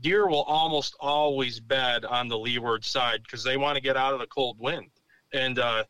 [0.00, 4.14] deer will almost always bed on the leeward side because they want to get out
[4.14, 4.90] of the cold wind.
[5.32, 5.84] And uh,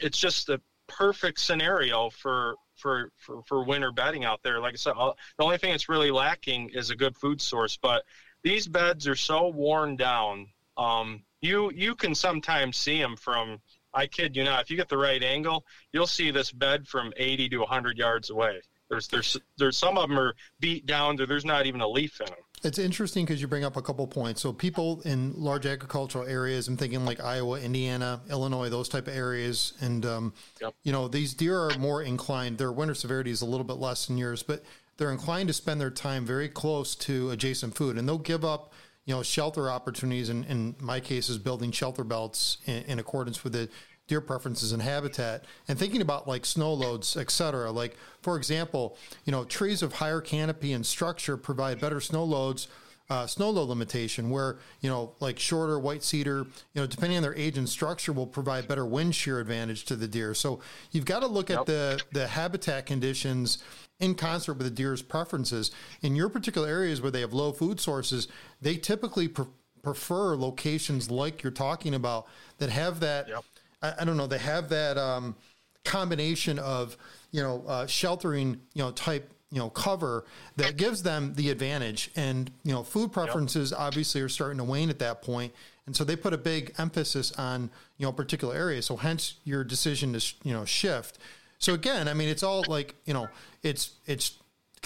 [0.00, 4.60] it's just the perfect scenario for for, for, for winter bedding out there.
[4.60, 7.76] Like I said, the only thing that's really lacking is a good food source.
[7.76, 8.04] But
[8.42, 10.48] these beds are so worn down.
[10.76, 13.60] Um, you you can sometimes see them from.
[13.96, 14.62] I kid you not.
[14.62, 18.30] If you get the right angle, you'll see this bed from 80 to 100 yards
[18.30, 18.60] away.
[18.90, 22.26] There's there's there's some of them are beat down there's not even a leaf in
[22.26, 22.36] them.
[22.64, 24.40] It's interesting because you bring up a couple points.
[24.40, 29.14] So people in large agricultural areas, I'm thinking like Iowa, Indiana, Illinois, those type of
[29.14, 30.74] areas, and um, yep.
[30.82, 32.58] you know these deer are more inclined.
[32.58, 34.64] Their winter severity is a little bit less than yours, but
[34.96, 38.72] they're inclined to spend their time very close to adjacent food, and they'll give up
[39.04, 40.28] you know shelter opportunities.
[40.28, 43.68] And in my case, is building shelter belts in, in accordance with the
[44.06, 47.70] deer preferences and habitat and thinking about like snow loads, et cetera.
[47.70, 52.68] Like, for example, you know, trees of higher canopy and structure provide better snow loads.
[53.10, 57.22] Uh, snow load limitation, where you know, like shorter white cedar, you know, depending on
[57.22, 60.32] their age and structure, will provide better wind shear advantage to the deer.
[60.32, 61.60] So you've got to look yep.
[61.60, 63.62] at the the habitat conditions
[64.00, 65.70] in concert with the deer's preferences.
[66.00, 68.26] In your particular areas where they have low food sources,
[68.62, 69.48] they typically pre-
[69.82, 73.44] prefer locations like you're talking about that have that yep.
[73.84, 75.36] I, I don't know, they have that um,
[75.84, 76.96] combination of,
[77.30, 80.24] you know, uh, sheltering, you know, type you know cover
[80.56, 82.10] that gives them the advantage.
[82.16, 83.78] And you know food preferences yep.
[83.80, 85.52] obviously are starting to wane at that point.
[85.86, 89.62] And so they put a big emphasis on you know particular areas so hence your
[89.62, 91.18] decision to you know shift.
[91.58, 93.28] So again i mean it's all like you know
[93.62, 94.38] it's it's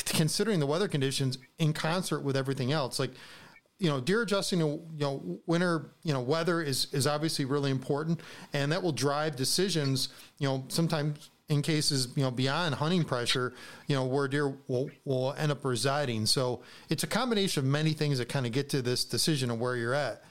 [0.05, 2.99] considering the weather conditions in concert with everything else.
[2.99, 3.13] Like
[3.79, 7.71] you know, deer adjusting to you know winter you know weather is is obviously really
[7.71, 8.21] important,
[8.53, 10.09] and that will drive decisions.
[10.39, 13.55] You know, sometimes in cases you know beyond hunting pressure,
[13.87, 16.27] you know where deer will will end up residing.
[16.27, 19.61] So it's a combination of many things that kind of get to this decision of
[19.61, 20.23] where you're at.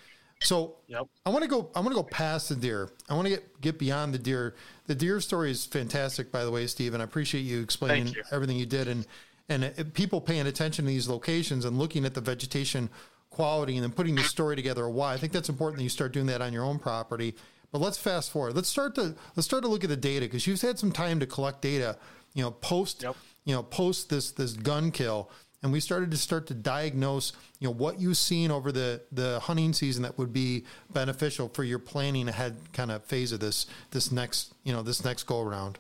[0.42, 1.08] So yep.
[1.26, 1.72] I want to go.
[1.74, 2.92] I want to go past the deer.
[3.10, 4.56] I want to get get beyond the deer.
[4.86, 8.24] The deer story is fantastic, by the way, Steve, and I appreciate you explaining you.
[8.32, 9.08] everything you did and
[9.50, 12.90] and uh, people paying attention to these locations and looking at the vegetation
[13.38, 15.14] quality and then putting the story together of why.
[15.14, 17.36] I think that's important that you start doing that on your own property.
[17.72, 18.56] But let's fast forward.
[18.56, 21.20] Let's start to let's start to look at the data because you've had some time
[21.20, 21.98] to collect data.
[22.34, 23.16] You know, post yep.
[23.46, 25.30] you know post this this gun kill,
[25.62, 29.40] and we started to start to diagnose you know what you've seen over the the
[29.42, 33.68] hunting season that would be beneficial for your planning ahead kind of phase of this
[33.92, 35.78] this next you know this next go around.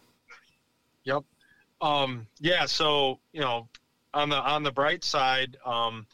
[1.05, 1.23] Yep.
[1.81, 2.65] Um, yeah.
[2.65, 3.69] So you know,
[4.13, 6.05] on the on the bright side, um,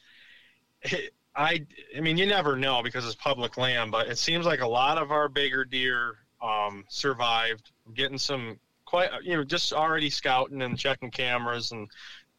[0.83, 1.65] it, I,
[1.95, 4.97] I mean, you never know because it's public land, but it seems like a lot
[4.97, 7.71] of our bigger deer um, survived.
[7.93, 11.89] Getting some quite, you know, just already scouting and checking cameras, and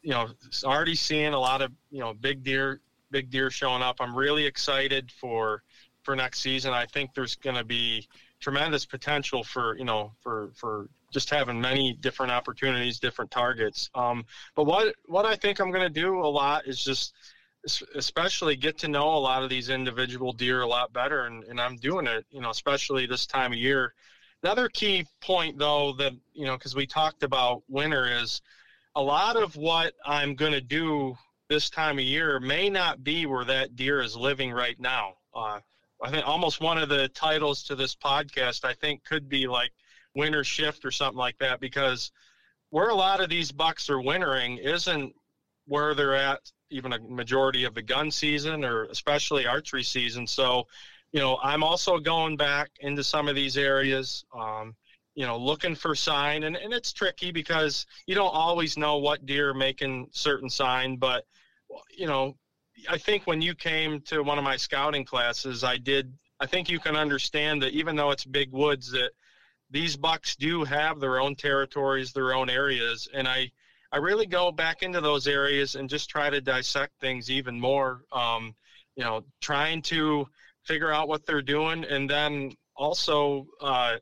[0.03, 0.29] you know,
[0.65, 2.81] already seeing a lot of you know big deer,
[3.11, 3.97] big deer showing up.
[4.01, 5.63] I'm really excited for
[6.03, 6.73] for next season.
[6.73, 8.07] I think there's going to be
[8.41, 13.91] tremendous potential for you know for for just having many different opportunities, different targets.
[13.95, 17.15] Um, but what what I think I'm going to do a lot is just
[17.95, 21.61] especially get to know a lot of these individual deer a lot better and, and
[21.61, 23.95] i'm doing it you know especially this time of year.
[24.43, 28.43] Another key point though that you know because we talked about winter is
[28.95, 31.17] a lot of what i'm going to do
[31.49, 35.15] this time of year may not be where that deer is living right now.
[35.35, 35.61] Uh,
[36.03, 39.71] i think almost one of the titles to this podcast i think could be like
[40.15, 42.13] winter shift or something like that because
[42.71, 45.15] where a lot of these bucks are wintering isn't
[45.67, 46.41] where they're at
[46.75, 50.27] even a majority of the gun season or especially archery season.
[50.27, 50.67] So,
[51.13, 54.75] you know, I'm also going back into some of these areas, um,
[55.15, 56.43] you know, looking for sign.
[56.43, 60.97] And, and it's tricky because you don't always know what deer are making certain sign.
[60.97, 61.25] But,
[61.97, 62.37] you know,
[62.91, 66.69] I think when you came to one of my scouting classes, I did, I think
[66.69, 69.13] you can understand that even though it's big woods, that
[69.71, 73.07] these bucks do have their own territories, their own areas.
[73.15, 73.53] And I,
[73.95, 78.01] I really go back into those areas and just try to dissect things even more.
[78.11, 78.57] Um,
[78.97, 80.27] you know, trying to
[80.65, 83.95] figure out what they're doing, and then also, uh,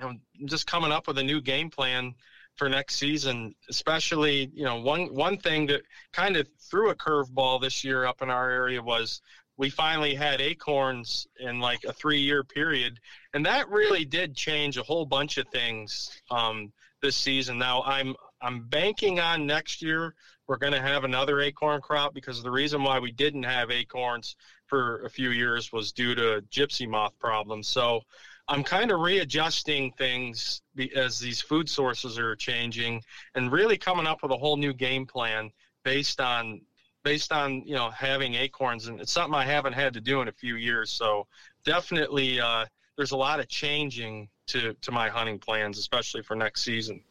[0.00, 0.14] you know,
[0.46, 2.14] just coming up with a new game plan
[2.54, 3.56] for next season.
[3.68, 5.82] Especially, you know, one one thing that
[6.12, 9.20] kind of threw a curveball this year up in our area was
[9.56, 13.00] we finally had acorns in like a three year period,
[13.32, 16.72] and that really did change a whole bunch of things um,
[17.02, 17.58] this season.
[17.58, 18.14] Now I'm
[18.44, 20.14] I'm banking on next year
[20.46, 24.36] we're going to have another acorn crop because the reason why we didn't have acorns
[24.66, 27.68] for a few years was due to gypsy moth problems.
[27.68, 28.02] So
[28.48, 30.60] I'm kind of readjusting things
[30.94, 33.02] as these food sources are changing
[33.34, 35.50] and really coming up with a whole new game plan
[35.82, 36.60] based on
[37.04, 40.28] based on you know having acorns and it's something I haven't had to do in
[40.28, 40.90] a few years.
[40.90, 41.26] So
[41.64, 42.66] definitely uh,
[42.96, 47.02] there's a lot of changing to to my hunting plans, especially for next season.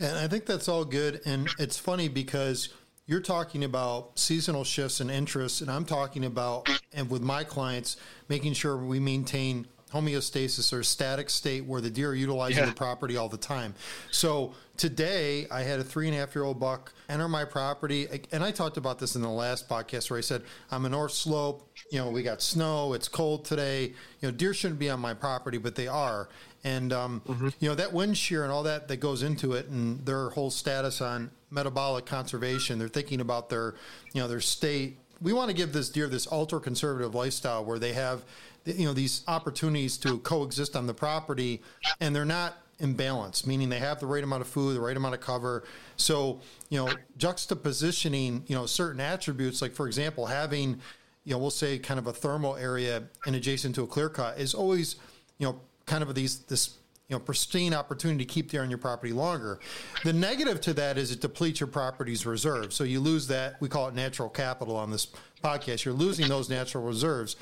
[0.00, 1.20] And I think that's all good.
[1.24, 2.68] And it's funny because
[3.06, 7.96] you're talking about seasonal shifts and interests, and I'm talking about, and with my clients,
[8.28, 12.66] making sure we maintain homeostasis or static state where the deer are utilizing yeah.
[12.66, 13.74] the property all the time.
[14.10, 18.08] So today I had a three and a half year old buck enter my property.
[18.32, 21.12] And I talked about this in the last podcast where I said, I'm a north
[21.12, 21.68] slope.
[21.90, 22.92] You know, we got snow.
[22.92, 23.86] It's cold today.
[24.20, 26.28] You know, deer shouldn't be on my property, but they are.
[26.64, 27.48] And, um, mm-hmm.
[27.60, 30.50] you know, that wind shear and all that that goes into it and their whole
[30.50, 33.74] status on metabolic conservation, they're thinking about their,
[34.12, 34.98] you know, their state.
[35.20, 38.24] We want to give this deer this ultra conservative lifestyle where they have
[38.66, 41.62] you know these opportunities to coexist on the property,
[42.00, 45.14] and they're not imbalanced, meaning they have the right amount of food, the right amount
[45.14, 45.64] of cover.
[45.96, 50.80] So you know, juxtapositioning you know certain attributes, like for example, having
[51.24, 54.38] you know we'll say kind of a thermal area and adjacent to a clear cut
[54.38, 54.96] is always
[55.38, 58.78] you know kind of these this you know pristine opportunity to keep there on your
[58.78, 59.60] property longer.
[60.04, 62.74] The negative to that is it depletes your property's reserves.
[62.74, 65.08] So you lose that we call it natural capital on this
[65.42, 65.84] podcast.
[65.84, 67.36] You're losing those natural reserves.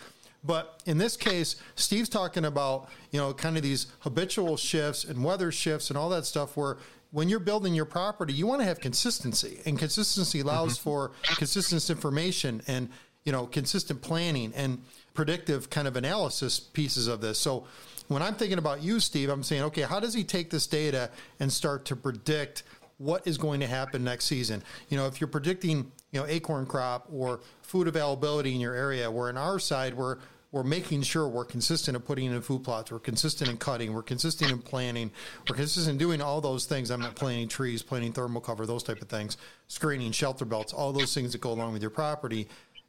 [0.45, 5.23] But in this case, Steve's talking about, you know, kind of these habitual shifts and
[5.23, 6.79] weather shifts and all that stuff where
[7.13, 9.61] when you're building your property, you want to have consistency.
[9.67, 10.83] And consistency allows mm-hmm.
[10.83, 12.89] for consistent information and,
[13.25, 14.83] you know, consistent planning and
[15.15, 17.39] predictive kind of analysis pieces of this.
[17.39, 17.67] So
[18.09, 21.11] when I'm thinking about you, Steve, I'm saying, okay, how does he take this data
[21.39, 22.65] and start to predict
[22.99, 24.63] what is going to happen next season?
[24.89, 29.11] You know, if you're predicting, you know, acorn crop or food availability in your area,
[29.11, 30.19] where in our side, we're
[30.53, 34.03] we're making sure we're consistent in putting in food plots, we're consistent in cutting, we're
[34.03, 35.11] consistent in planting,
[35.49, 36.91] we're consistent in doing all those things.
[36.91, 40.93] I'm not planting trees, planting thermal cover, those type of things, screening, shelter belts, all
[40.93, 42.49] those things that go along with your property.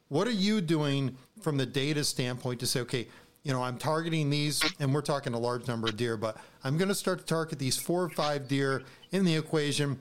[0.09, 3.07] What are you doing from the data standpoint to say, okay,
[3.43, 6.77] you know, I'm targeting these, and we're talking a large number of deer, but I'm
[6.77, 9.99] going to start to target these four or five deer in the equation.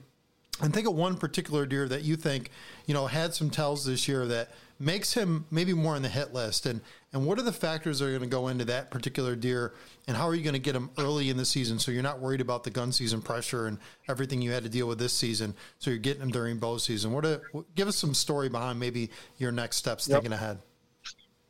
[0.60, 2.50] And think of one particular deer that you think,
[2.86, 6.32] you know, had some tells this year that makes him maybe more on the hit
[6.34, 6.66] list?
[6.66, 6.82] And
[7.12, 9.74] and what are the factors that are going to go into that particular deer?
[10.08, 12.20] And how are you going to get them early in the season so you're not
[12.20, 15.54] worried about the gun season pressure and everything you had to deal with this season?
[15.78, 17.12] So you're getting them during bow season.
[17.12, 17.26] What?
[17.26, 17.42] A,
[17.74, 20.16] give us some story behind maybe your next steps yep.
[20.16, 20.58] thinking ahead.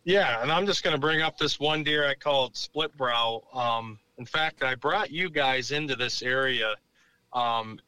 [0.04, 3.44] Yeah, and I'm just going to bring up this one deer I called split brow.
[3.54, 6.74] Um, in fact, I brought you guys into this area,
[7.32, 7.78] um,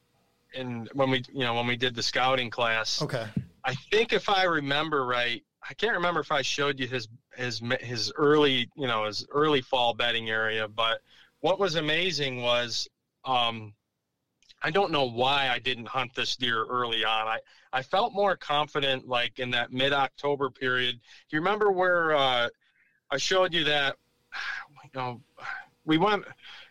[0.56, 3.02] and when we, you know, when we did the scouting class.
[3.02, 3.26] Okay.
[3.64, 7.62] I think if I remember right, I can't remember if I showed you his his
[7.80, 11.00] his early you know his early fall bedding area, but
[11.40, 12.88] what was amazing was
[13.24, 13.74] um,
[14.62, 17.26] I don't know why I didn't hunt this deer early on.
[17.26, 17.38] I
[17.72, 21.00] I felt more confident like in that mid October period.
[21.28, 22.48] Do you remember where uh,
[23.10, 23.96] I showed you that
[24.84, 25.20] you know
[25.84, 26.24] we went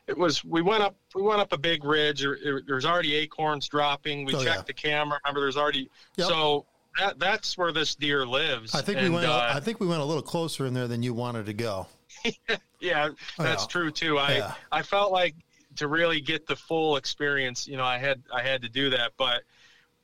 [0.07, 3.15] it was we went up we went up a big ridge there, there was already
[3.15, 4.63] acorns dropping we oh, checked yeah.
[4.67, 6.27] the camera remember there's already yep.
[6.27, 6.65] so
[6.99, 8.73] that, that's where this deer lives.
[8.75, 9.27] I think and, we went.
[9.27, 11.87] Uh, I think we went a little closer in there than you wanted to go.
[12.79, 14.17] yeah, that's true too.
[14.17, 14.53] I yeah.
[14.71, 15.35] I felt like
[15.77, 19.13] to really get the full experience, you know, I had I had to do that.
[19.17, 19.43] But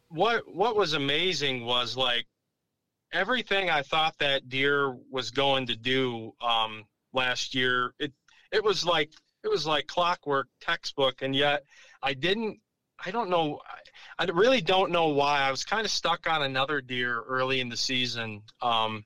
[0.09, 2.25] what what was amazing was like
[3.13, 7.93] everything I thought that deer was going to do um, last year.
[7.99, 8.13] It
[8.51, 9.11] it was like
[9.43, 11.63] it was like clockwork textbook, and yet
[12.01, 12.59] I didn't.
[13.03, 13.61] I don't know.
[14.19, 15.39] I really don't know why.
[15.39, 18.41] I was kind of stuck on another deer early in the season.
[18.61, 19.05] Um,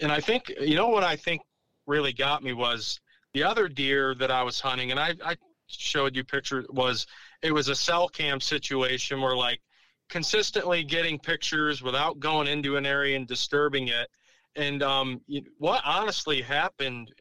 [0.00, 1.42] and I think, you know, what I think
[1.86, 2.98] really got me was
[3.34, 5.36] the other deer that I was hunting, and I, I
[5.66, 7.06] showed you pictures, was
[7.42, 9.60] it was a cell cam situation where, like,
[10.08, 14.08] consistently getting pictures without going into an area and disturbing it.
[14.56, 15.20] And um,
[15.58, 17.12] what honestly happened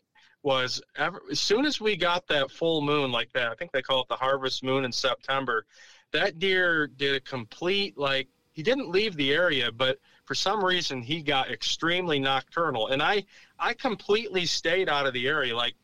[0.43, 3.81] was ever, as soon as we got that full moon like that, I think they
[3.81, 5.65] call it the harvest moon in September
[6.11, 11.01] that deer did a complete like he didn't leave the area, but for some reason
[11.01, 13.25] he got extremely nocturnal, and I
[13.59, 15.55] I completely stayed out of the area.
[15.55, 15.75] Like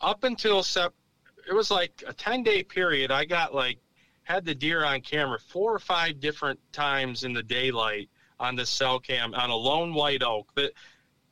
[0.00, 0.92] up until sep,
[1.48, 3.10] it was like a ten day period.
[3.10, 3.78] I got like
[4.24, 8.10] had the deer on camera four or five different times in the daylight
[8.40, 10.72] on the cell cam on a lone white oak that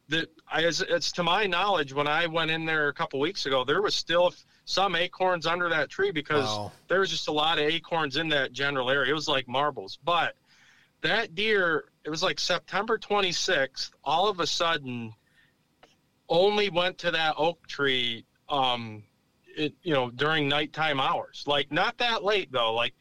[0.09, 3.65] that as it's to my knowledge when i went in there a couple weeks ago
[3.65, 4.33] there was still
[4.65, 6.73] some acorns under that tree because wow.
[6.89, 9.11] there was just a lot of acorns in that general area.
[9.11, 9.99] It was like marbles.
[10.05, 10.35] But
[11.03, 15.13] that deer it was like september 26th all of a sudden
[16.31, 19.03] only went to that oak tree um
[19.57, 21.45] it, you know during nighttime hours.
[21.47, 22.75] Like not that late though.
[22.75, 22.95] Like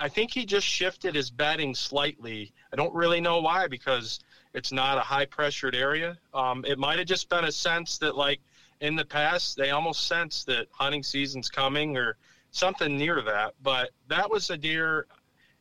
[0.00, 2.52] i think he just shifted his bedding slightly.
[2.72, 4.20] I don't really know why because
[4.54, 6.16] it's not a high pressured area.
[6.32, 8.40] Um, it might have just been a sense that like
[8.80, 12.16] in the past they almost sense that hunting season's coming or
[12.50, 15.06] something near that but that was a deer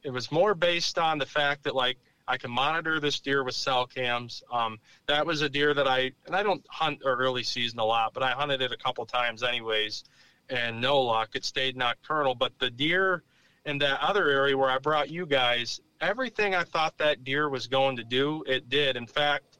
[0.04, 1.98] it was more based on the fact that like
[2.30, 4.44] I can monitor this deer with cell cams.
[4.52, 8.14] Um, that was a deer that I and I don't hunt early season a lot,
[8.14, 10.04] but I hunted it a couple times anyways
[10.50, 11.30] and no luck.
[11.36, 12.36] It stayed nocturnal.
[12.36, 13.24] But the deer
[13.66, 17.68] in that other area where I brought you guys, everything I thought that deer was
[17.68, 18.96] going to do, it did.
[18.96, 19.58] In fact,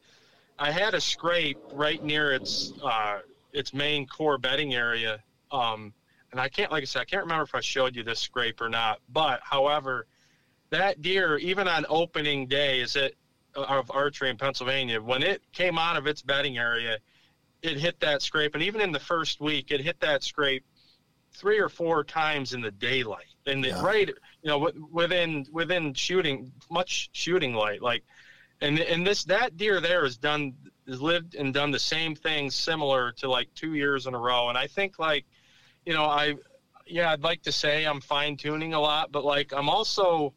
[0.60, 3.20] I had a scrape right near its uh,
[3.54, 5.20] its main core bedding area.
[5.52, 5.94] Um,
[6.32, 8.62] and I can't, like I said, I can't remember if I showed you this scrape
[8.62, 9.00] or not.
[9.10, 10.08] But however,
[10.70, 13.16] that deer, even on opening day, is it
[13.56, 17.00] uh, of archery in Pennsylvania, when it came out of its bedding area,
[17.62, 20.64] it hit that scrape, and even in the first week, it hit that scrape
[21.32, 23.82] three or four times in the daylight, and yeah.
[23.82, 28.04] right, you know, within within shooting much shooting light, like,
[28.62, 30.54] and and this that deer there has done
[30.88, 34.58] lived and done the same thing similar to like two years in a row, and
[34.58, 35.26] I think like,
[35.86, 36.36] you know, I
[36.86, 40.34] yeah, I'd like to say I'm fine tuning a lot, but like I'm also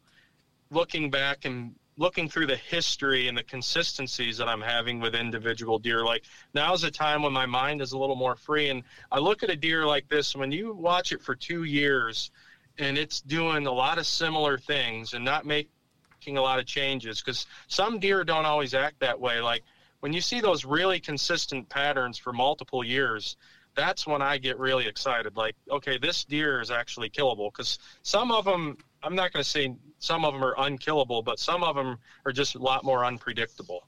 [0.69, 5.77] looking back and looking through the history and the consistencies that I'm having with individual
[5.77, 6.23] deer, like
[6.53, 8.69] now's a time when my mind is a little more free.
[8.69, 12.31] And I look at a deer like this, when you watch it for two years
[12.79, 17.21] and it's doing a lot of similar things and not making a lot of changes,
[17.21, 19.39] because some deer don't always act that way.
[19.41, 19.63] Like
[20.01, 23.37] when you see those really consistent patterns for multiple years,
[23.75, 25.37] that's when I get really excited.
[25.37, 29.49] Like, okay, this deer is actually killable because some of them, I'm not going to
[29.49, 33.05] say some of them are unkillable, but some of them are just a lot more
[33.05, 33.87] unpredictable.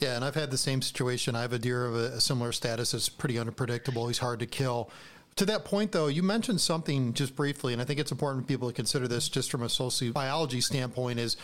[0.00, 1.36] Yeah, and I've had the same situation.
[1.36, 4.08] I have a deer of a, similar status that's pretty unpredictable.
[4.08, 4.90] He's hard to kill.
[5.36, 8.48] To that point, though, you mentioned something just briefly, and I think it's important for
[8.48, 11.18] people to consider this just from a sociobiology standpoint.
[11.18, 11.36] Is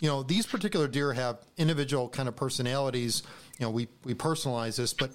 [0.00, 3.22] you know these particular deer have individual kind of personalities.
[3.58, 5.12] You know, we we personalize this, but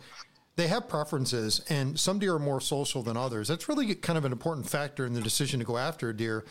[0.55, 3.47] they have preferences, and some deer are more social than others.
[3.47, 6.45] That's really kind of an important factor in the decision to go after a deer.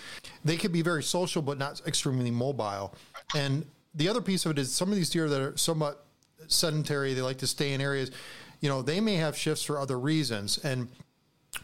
[0.44, 2.94] They could be very social, but not extremely mobile.
[3.34, 6.06] And the other piece of it is some of these deer that are somewhat
[6.46, 8.10] sedentary, they like to stay in areas,
[8.60, 10.58] you know, they may have shifts for other reasons.
[10.58, 10.88] And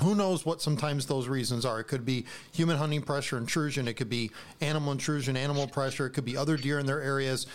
[0.00, 1.80] who knows what sometimes those reasons are?
[1.80, 3.86] It could be human hunting pressure intrusion.
[3.88, 4.30] It could be
[4.60, 6.06] animal intrusion, animal pressure.
[6.06, 7.46] It could be other deer in their areas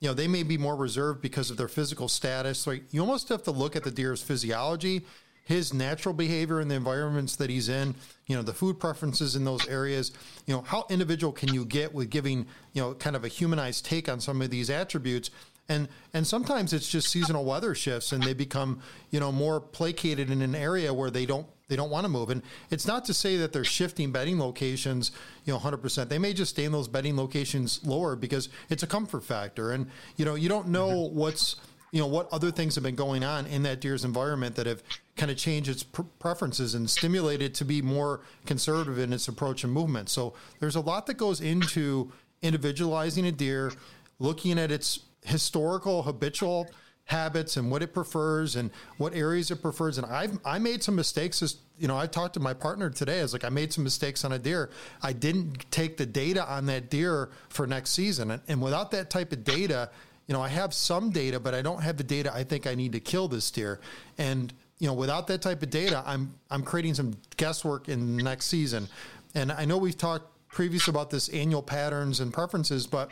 [0.00, 2.66] you know, they may be more reserved because of their physical status.
[2.66, 5.04] Like you almost have to look at the deer's physiology,
[5.44, 7.94] his natural behavior in the environments that he's in,
[8.26, 10.12] you know, the food preferences in those areas.
[10.46, 13.84] You know, how individual can you get with giving, you know, kind of a humanized
[13.84, 15.30] take on some of these attributes?
[15.68, 18.80] And and sometimes it's just seasonal weather shifts and they become,
[19.10, 22.28] you know, more placated in an area where they don't they don't want to move.
[22.28, 25.12] And it's not to say that they're shifting bedding locations,
[25.44, 26.08] you know, 100%.
[26.08, 29.70] They may just stay in those bedding locations lower because it's a comfort factor.
[29.70, 31.16] And, you know, you don't know mm-hmm.
[31.16, 31.56] what's,
[31.92, 34.82] you know, what other things have been going on in that deer's environment that have
[35.16, 39.62] kind of changed its pr- preferences and stimulated to be more conservative in its approach
[39.62, 40.08] and movement.
[40.08, 42.12] So there's a lot that goes into
[42.42, 43.72] individualizing a deer,
[44.18, 46.68] looking at its historical, habitual
[47.10, 49.98] habits and what it prefers and what areas it prefers.
[49.98, 51.42] And I've I made some mistakes.
[51.42, 53.18] As you know, I talked to my partner today.
[53.18, 54.70] I was like, I made some mistakes on a deer.
[55.02, 58.30] I didn't take the data on that deer for next season.
[58.30, 59.90] And, and without that type of data,
[60.26, 62.74] you know, I have some data, but I don't have the data I think I
[62.76, 63.80] need to kill this deer.
[64.16, 68.22] And you know, without that type of data, I'm I'm creating some guesswork in the
[68.22, 68.88] next season.
[69.34, 73.10] And I know we've talked previous about this annual patterns and preferences, but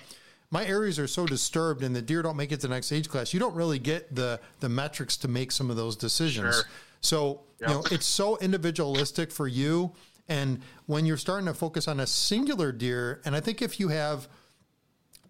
[0.50, 3.08] my areas are so disturbed and the deer don't make it to the next age
[3.08, 6.54] class, you don't really get the the metrics to make some of those decisions.
[6.54, 6.64] Sure.
[7.00, 7.68] So yep.
[7.68, 9.92] you know, it's so individualistic for you.
[10.28, 13.88] And when you're starting to focus on a singular deer, and I think if you
[13.88, 14.28] have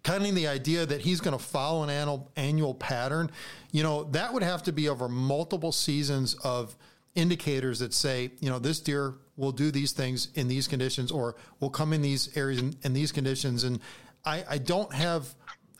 [0.03, 3.31] kind of the idea that he's going to follow an annual, annual pattern,
[3.71, 6.75] you know, that would have to be over multiple seasons of
[7.15, 11.35] indicators that say, you know, this deer will do these things in these conditions or
[11.59, 13.63] will come in these areas in, in these conditions.
[13.63, 13.79] And
[14.25, 15.33] I, I don't have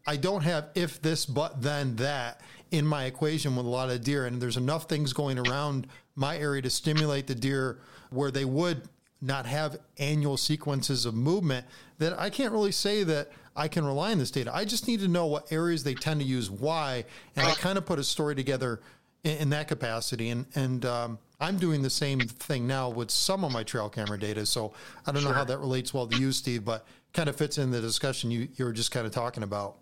[0.08, 4.04] I don't have if this but then that in my equation with a lot of
[4.04, 7.80] deer, and there's enough things going around my area to stimulate the deer
[8.10, 8.84] where they would
[9.22, 11.66] not have annual sequences of movement
[11.98, 14.52] that I can't really say that I can rely on this data.
[14.54, 17.78] I just need to know what areas they tend to use why, and I kind
[17.78, 18.80] of put a story together
[19.24, 20.30] in, in that capacity.
[20.30, 24.18] And and um, I'm doing the same thing now with some of my trail camera
[24.18, 24.46] data.
[24.46, 24.74] So
[25.06, 25.32] I don't sure.
[25.32, 28.32] know how that relates well to you, Steve, but kind of fits in the discussion
[28.32, 29.78] you you were just kind of talking about.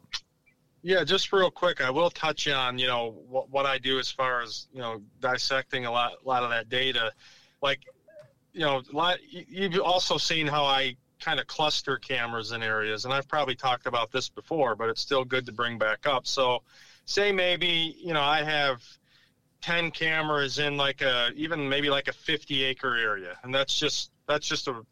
[0.83, 4.09] Yeah, just real quick, I will touch on you know what, what I do as
[4.09, 7.11] far as you know dissecting a lot a lot of that data.
[7.61, 7.81] Like,
[8.53, 13.13] you know, lot, you've also seen how I kind of cluster cameras in areas, and
[13.13, 16.27] I've probably talked about this before, but it's still good to bring back up.
[16.27, 16.61] So,
[17.05, 18.83] say maybe you know I have
[19.61, 24.11] 10 cameras in like a even maybe like a 50 acre area and that's just
[24.27, 24.85] that's just a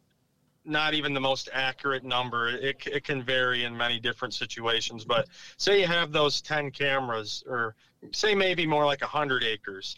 [0.65, 2.49] not even the most accurate number.
[2.49, 7.43] It, it can vary in many different situations but say you have those 10 cameras
[7.47, 7.75] or
[8.11, 9.95] say maybe more like 100 acres.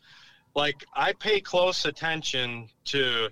[0.56, 3.30] Like i pay close attention to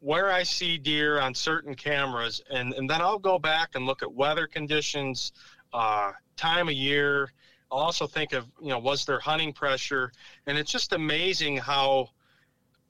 [0.00, 4.02] where i see deer on certain cameras and, and then i'll go back and look
[4.02, 5.32] at weather conditions
[5.74, 7.30] uh, time of year.
[7.70, 10.12] I'll also think of, you know, was there hunting pressure?
[10.46, 12.10] And it's just amazing how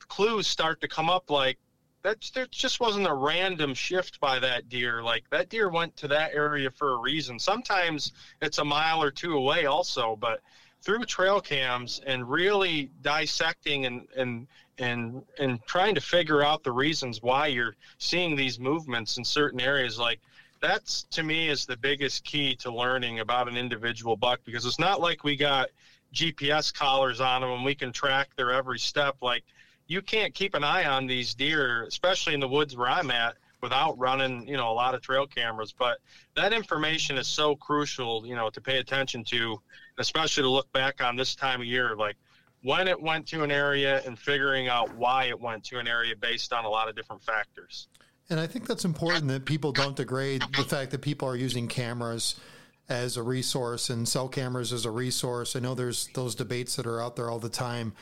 [0.09, 1.59] clues start to come up like
[2.05, 5.03] that there just wasn't a random shift by that deer.
[5.03, 7.39] Like that deer went to that area for a reason.
[7.39, 10.41] Sometimes it's a mile or two away also, but
[10.83, 14.47] through trail cams and really dissecting and and
[14.79, 19.61] and and trying to figure out the reasons why you're seeing these movements in certain
[19.61, 20.19] areas like
[20.61, 24.79] that's to me is the biggest key to learning about an individual buck because it's
[24.79, 25.69] not like we got
[26.15, 29.17] GPS collars on them and we can track their every step.
[29.21, 29.43] Like
[29.87, 33.37] you can't keep an eye on these deer, especially in the woods where I'm at,
[33.61, 35.75] without running, you know, a lot of trail cameras.
[35.77, 35.99] But
[36.37, 39.61] that information is so crucial, you know, to pay attention to,
[39.99, 42.17] especially to look back on this time of year, like
[42.63, 46.15] when it went to an area and figuring out why it went to an area
[46.15, 47.89] based on a lot of different factors.
[48.31, 51.69] And I think that's important that people don't degrade the fact that people are using
[51.69, 52.41] cameras
[52.89, 55.57] as a resource and cell cameras as a resource.
[55.57, 57.95] I know there's those debates that are out there all the time.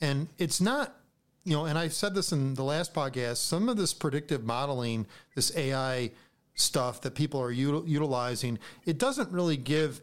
[0.00, 0.96] And it's not,
[1.44, 5.06] you know, and I said this in the last podcast, some of this predictive modeling,
[5.34, 6.10] this AI
[6.54, 10.00] stuff that people are util- utilizing, it doesn't really give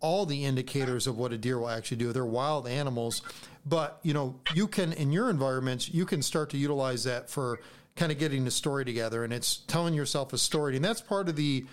[0.00, 2.12] all the indicators of what a deer will actually do.
[2.12, 3.22] They're wild animals,
[3.64, 7.60] but you know, you can in your environments, you can start to utilize that for
[7.96, 10.76] kind of getting the story together and it's telling yourself a story.
[10.76, 11.64] And that's part of the,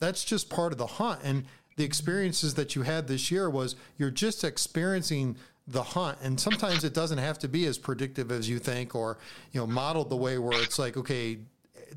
[0.00, 1.20] that's just part of the hunt.
[1.22, 1.44] And
[1.76, 5.36] the experiences that you had this year was you're just experiencing
[5.68, 6.18] the hunt.
[6.22, 9.18] And sometimes it doesn't have to be as predictive as you think or,
[9.52, 11.38] you know, modeled the way where it's like, okay, you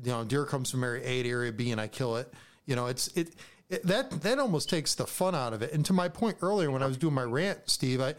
[0.04, 2.32] know, deer comes from area A to area B and I kill it.
[2.66, 3.34] You know, it's, it,
[3.68, 5.72] it that, that almost takes the fun out of it.
[5.72, 8.14] And to my point earlier, when I was doing my rant, Steve, I,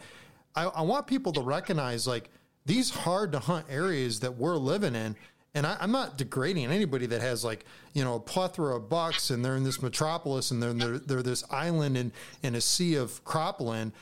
[0.54, 2.30] I, I want people to recognize like
[2.64, 5.16] these hard to hunt areas that we're living in
[5.54, 9.30] and I, am not degrading anybody that has like you know a plethora of bucks
[9.30, 12.94] and they're in this metropolis and they're they're, they're this island in in a sea
[12.94, 13.92] of cropland.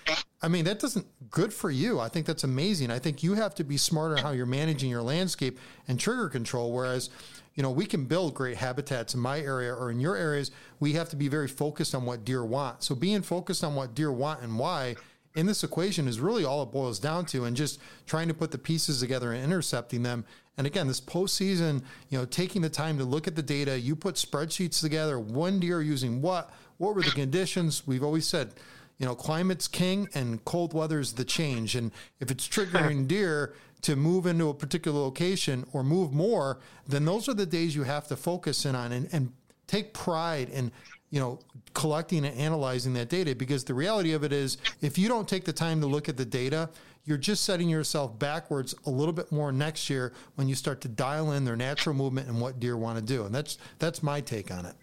[0.42, 1.98] I mean that doesn't good for you.
[1.98, 2.90] I think that's amazing.
[2.90, 6.72] I think you have to be smarter how you're managing your landscape and trigger control.
[6.72, 7.10] Whereas
[7.54, 10.52] you know we can build great habitats in my area or in your areas.
[10.78, 12.84] We have to be very focused on what deer want.
[12.84, 14.94] So being focused on what deer want and why
[15.34, 18.50] in this equation is really all it boils down to and just trying to put
[18.50, 20.24] the pieces together and intercepting them
[20.60, 23.96] and again, this postseason, you know, taking the time to look at the data, you
[23.96, 27.86] put spreadsheets together, when deer using what, what were the conditions?
[27.86, 28.52] We've always said,
[28.98, 31.76] you know, climate's king and cold weather's the change.
[31.76, 37.06] And if it's triggering deer to move into a particular location or move more, then
[37.06, 39.32] those are the days you have to focus in on and, and
[39.66, 40.70] take pride in
[41.08, 41.40] you know
[41.72, 45.44] collecting and analyzing that data because the reality of it is if you don't take
[45.44, 46.68] the time to look at the data
[47.10, 50.88] you're just setting yourself backwards a little bit more next year when you start to
[50.88, 53.24] dial in their natural movement and what deer want to do.
[53.24, 54.76] And that's that's my take on it.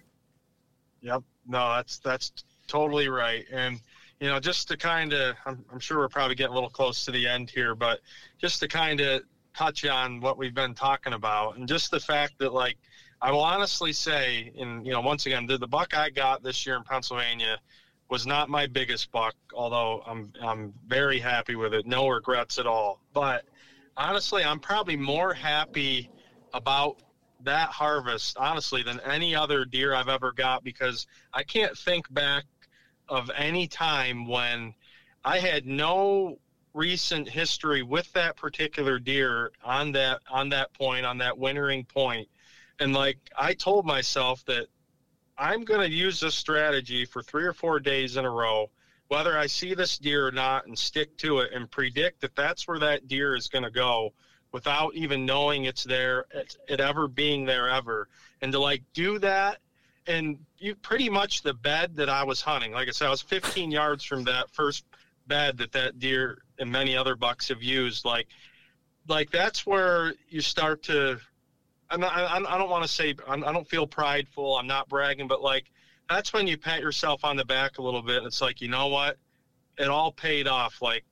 [1.02, 1.24] Yep.
[1.48, 2.34] No, that's that's
[2.68, 3.46] totally right.
[3.50, 3.80] And
[4.20, 7.06] you know, just to kind of, I'm, I'm sure we're probably getting a little close
[7.06, 8.02] to the end here, but
[8.40, 9.22] just to kind of
[9.56, 12.78] touch on what we've been talking about, and just the fact that, like,
[13.22, 16.66] I will honestly say, and you know, once again, the, the buck I got this
[16.66, 17.58] year in Pennsylvania
[18.10, 21.86] was not my biggest buck, although I'm I'm very happy with it.
[21.86, 23.02] No regrets at all.
[23.14, 23.46] But
[23.96, 26.10] honestly, I'm probably more happy
[26.54, 26.98] about
[27.44, 32.46] that harvest, honestly, than any other deer I've ever got because I can't think back
[33.10, 34.74] of any time when
[35.24, 36.40] I had no
[36.74, 42.28] recent history with that particular deer on that on that point on that wintering point
[42.80, 44.68] and like I told myself that
[45.38, 48.70] I'm going to use this strategy for three or four days in a row,
[49.08, 52.68] whether I see this deer or not, and stick to it and predict that that's
[52.68, 54.14] where that deer is going to go
[54.52, 56.26] without even knowing it's there,
[56.68, 58.08] it ever being there ever.
[58.42, 59.60] And to like do that
[60.08, 62.72] and you pretty much the bed that I was hunting.
[62.72, 64.86] Like I said, I was 15 yards from that first
[65.28, 68.06] bed that that deer and many other bucks have used.
[68.06, 68.28] Like,
[69.08, 71.20] like that's where you start to.
[71.96, 74.58] Not, I, I don't want to say I'm, I don't feel prideful.
[74.58, 75.66] I'm not bragging, but like
[76.10, 78.24] that's when you pat yourself on the back a little bit.
[78.24, 79.18] It's like you know what,
[79.78, 80.82] it all paid off.
[80.82, 81.06] Like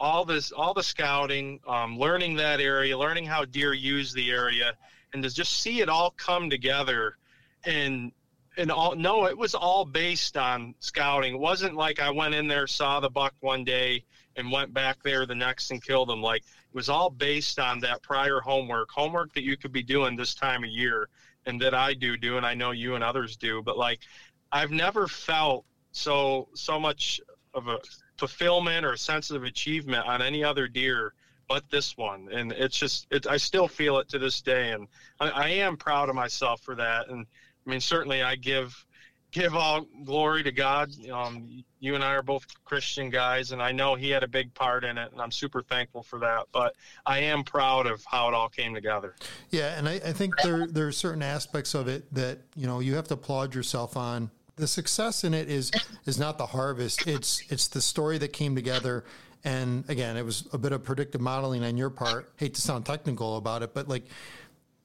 [0.00, 4.74] all this, all the scouting, um, learning that area, learning how deer use the area,
[5.12, 7.16] and to just see it all come together
[7.64, 8.12] and
[8.56, 12.46] and all no it was all based on scouting it wasn't like i went in
[12.46, 14.04] there saw the buck one day
[14.36, 17.78] and went back there the next and killed him like it was all based on
[17.80, 21.08] that prior homework homework that you could be doing this time of year
[21.46, 23.62] and that i do do and i know you and others do.
[23.62, 24.00] But like
[24.52, 27.20] i've never felt so so much
[27.54, 27.78] of a
[28.16, 31.14] fulfillment or a sense of achievement on any other deer
[31.48, 32.28] but this one.
[32.32, 34.72] And it's just it, i still feel it to this day.
[34.72, 34.88] And
[35.20, 37.08] I, I am proud of myself for that.
[37.08, 37.26] And
[37.66, 38.86] I mean, certainly I give
[39.34, 40.90] give all glory to God.
[41.10, 44.54] Um, you and I are both Christian guys, and I know He had a big
[44.54, 46.46] part in it, and I'm super thankful for that.
[46.52, 49.16] But I am proud of how it all came together.
[49.50, 52.78] Yeah, and I, I think there there are certain aspects of it that you know
[52.78, 54.30] you have to applaud yourself on.
[54.56, 55.72] The success in it is
[56.06, 59.04] is not the harvest; it's it's the story that came together.
[59.46, 62.32] And again, it was a bit of predictive modeling on your part.
[62.36, 64.04] Hate to sound technical about it, but like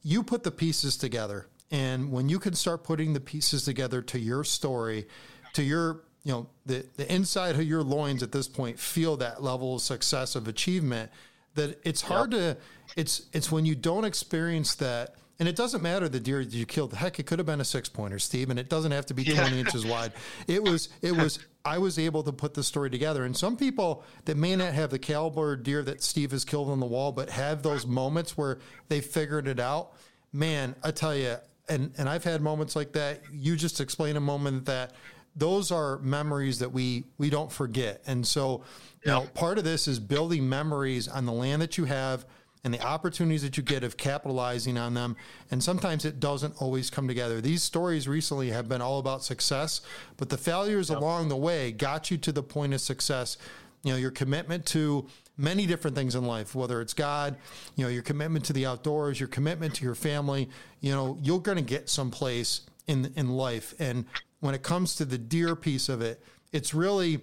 [0.01, 4.19] you put the pieces together and when you can start putting the pieces together to
[4.19, 5.07] your story,
[5.53, 9.43] to your, you know, the, the inside of your loins at this point feel that
[9.43, 11.11] level of success of achievement
[11.55, 12.57] that it's hard yep.
[12.57, 15.15] to, it's, it's when you don't experience that.
[15.39, 16.93] And it doesn't matter the deer that you killed.
[16.93, 19.23] Heck, it could have been a six pointer, Steve, and it doesn't have to be
[19.23, 19.55] 20 yeah.
[19.55, 20.11] inches wide.
[20.47, 23.23] It was, it was, I was able to put the story together.
[23.23, 26.81] And some people that may not have the caliber deer that Steve has killed on
[26.81, 28.59] the wall, but have those moments where
[28.89, 29.93] they figured it out.
[30.33, 31.37] Man, I tell you,
[31.69, 33.21] and and I've had moments like that.
[33.31, 34.93] You just explained a moment that
[35.35, 38.01] those are memories that we we don't forget.
[38.07, 38.63] And so,
[39.05, 42.25] you know, part of this is building memories on the land that you have
[42.63, 45.15] and the opportunities that you get of capitalizing on them.
[45.49, 47.39] And sometimes it doesn't always come together.
[47.39, 49.81] These stories recently have been all about success,
[50.17, 50.99] but the failures yep.
[50.99, 53.37] along the way got you to the point of success.
[53.83, 55.07] You know, your commitment to
[55.37, 57.37] many different things in life, whether it's God,
[57.75, 60.49] you know, your commitment to the outdoors, your commitment to your family,
[60.81, 63.73] you know, you're going to get someplace in in life.
[63.79, 64.05] And
[64.41, 66.21] when it comes to the deer piece of it,
[66.51, 67.21] it's really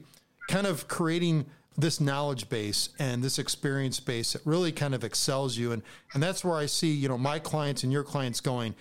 [0.49, 1.47] kind of creating
[1.79, 5.83] this knowledge base and this experience base that really kind of excels you and
[6.15, 8.75] and that's where I see you know my clients and your clients going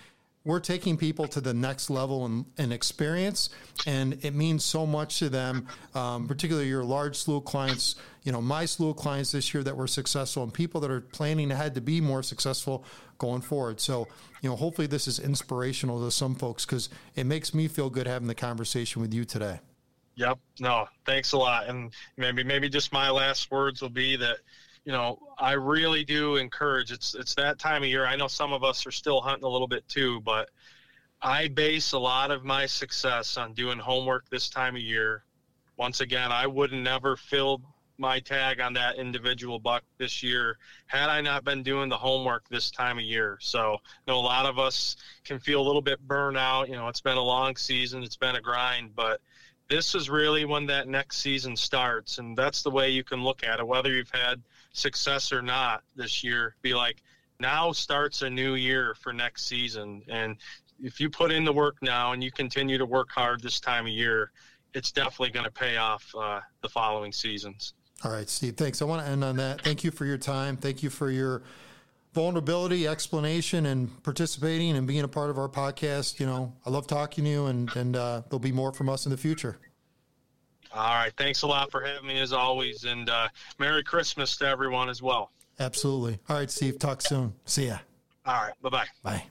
[0.46, 2.24] we're taking people to the next level
[2.56, 3.50] in, experience,
[3.84, 7.96] and it means so much to them, um, particularly your large slew clients.
[8.22, 11.50] You know, my slew clients this year that were successful, and people that are planning
[11.50, 12.84] ahead to be more successful
[13.18, 13.80] going forward.
[13.80, 14.06] So,
[14.40, 18.06] you know, hopefully this is inspirational to some folks because it makes me feel good
[18.06, 19.58] having the conversation with you today.
[20.14, 20.38] Yep.
[20.60, 21.66] No, thanks a lot.
[21.66, 24.38] And maybe maybe just my last words will be that
[24.86, 26.92] you know, I really do encourage.
[26.92, 28.06] It's it's that time of year.
[28.06, 30.48] I know some of us are still hunting a little bit too, but
[31.20, 35.24] I base a lot of my success on doing homework this time of year.
[35.76, 37.62] Once again, I would never filled
[37.98, 40.56] my tag on that individual buck this year
[40.86, 43.38] had I not been doing the homework this time of year.
[43.40, 46.68] So, you know, a lot of us can feel a little bit burnt out.
[46.68, 49.20] You know, it's been a long season, it's been a grind, but
[49.68, 52.18] this is really when that next season starts.
[52.18, 54.40] And that's the way you can look at it, whether you've had–
[54.76, 57.02] success or not this year, be like,
[57.40, 60.02] now starts a new year for next season.
[60.08, 60.36] And
[60.82, 63.86] if you put in the work now and you continue to work hard this time
[63.86, 64.30] of year,
[64.74, 67.74] it's definitely going to pay off uh, the following seasons.
[68.04, 68.82] All right, Steve, thanks.
[68.82, 69.62] I want to end on that.
[69.62, 70.56] Thank you for your time.
[70.56, 71.42] Thank you for your
[72.12, 76.20] vulnerability, explanation, and participating and being a part of our podcast.
[76.20, 79.06] You know, I love talking to you, and, and uh, there'll be more from us
[79.06, 79.58] in the future.
[80.76, 81.12] All right.
[81.16, 82.84] Thanks a lot for having me as always.
[82.84, 85.30] And uh, Merry Christmas to everyone as well.
[85.58, 86.18] Absolutely.
[86.28, 86.78] All right, Steve.
[86.78, 87.32] Talk soon.
[87.46, 87.78] See ya.
[88.26, 88.52] All right.
[88.62, 88.86] Bye-bye.
[89.02, 89.22] Bye.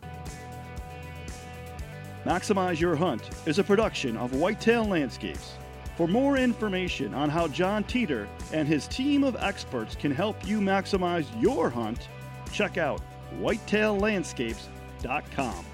[2.26, 5.54] Maximize Your Hunt is a production of Whitetail Landscapes.
[5.96, 10.60] For more information on how Jon Teater and his team of experts can help you
[10.60, 12.10] maximize your hunt,
[12.52, 13.02] check out
[13.39, 15.66] whitetaillandscapes.com.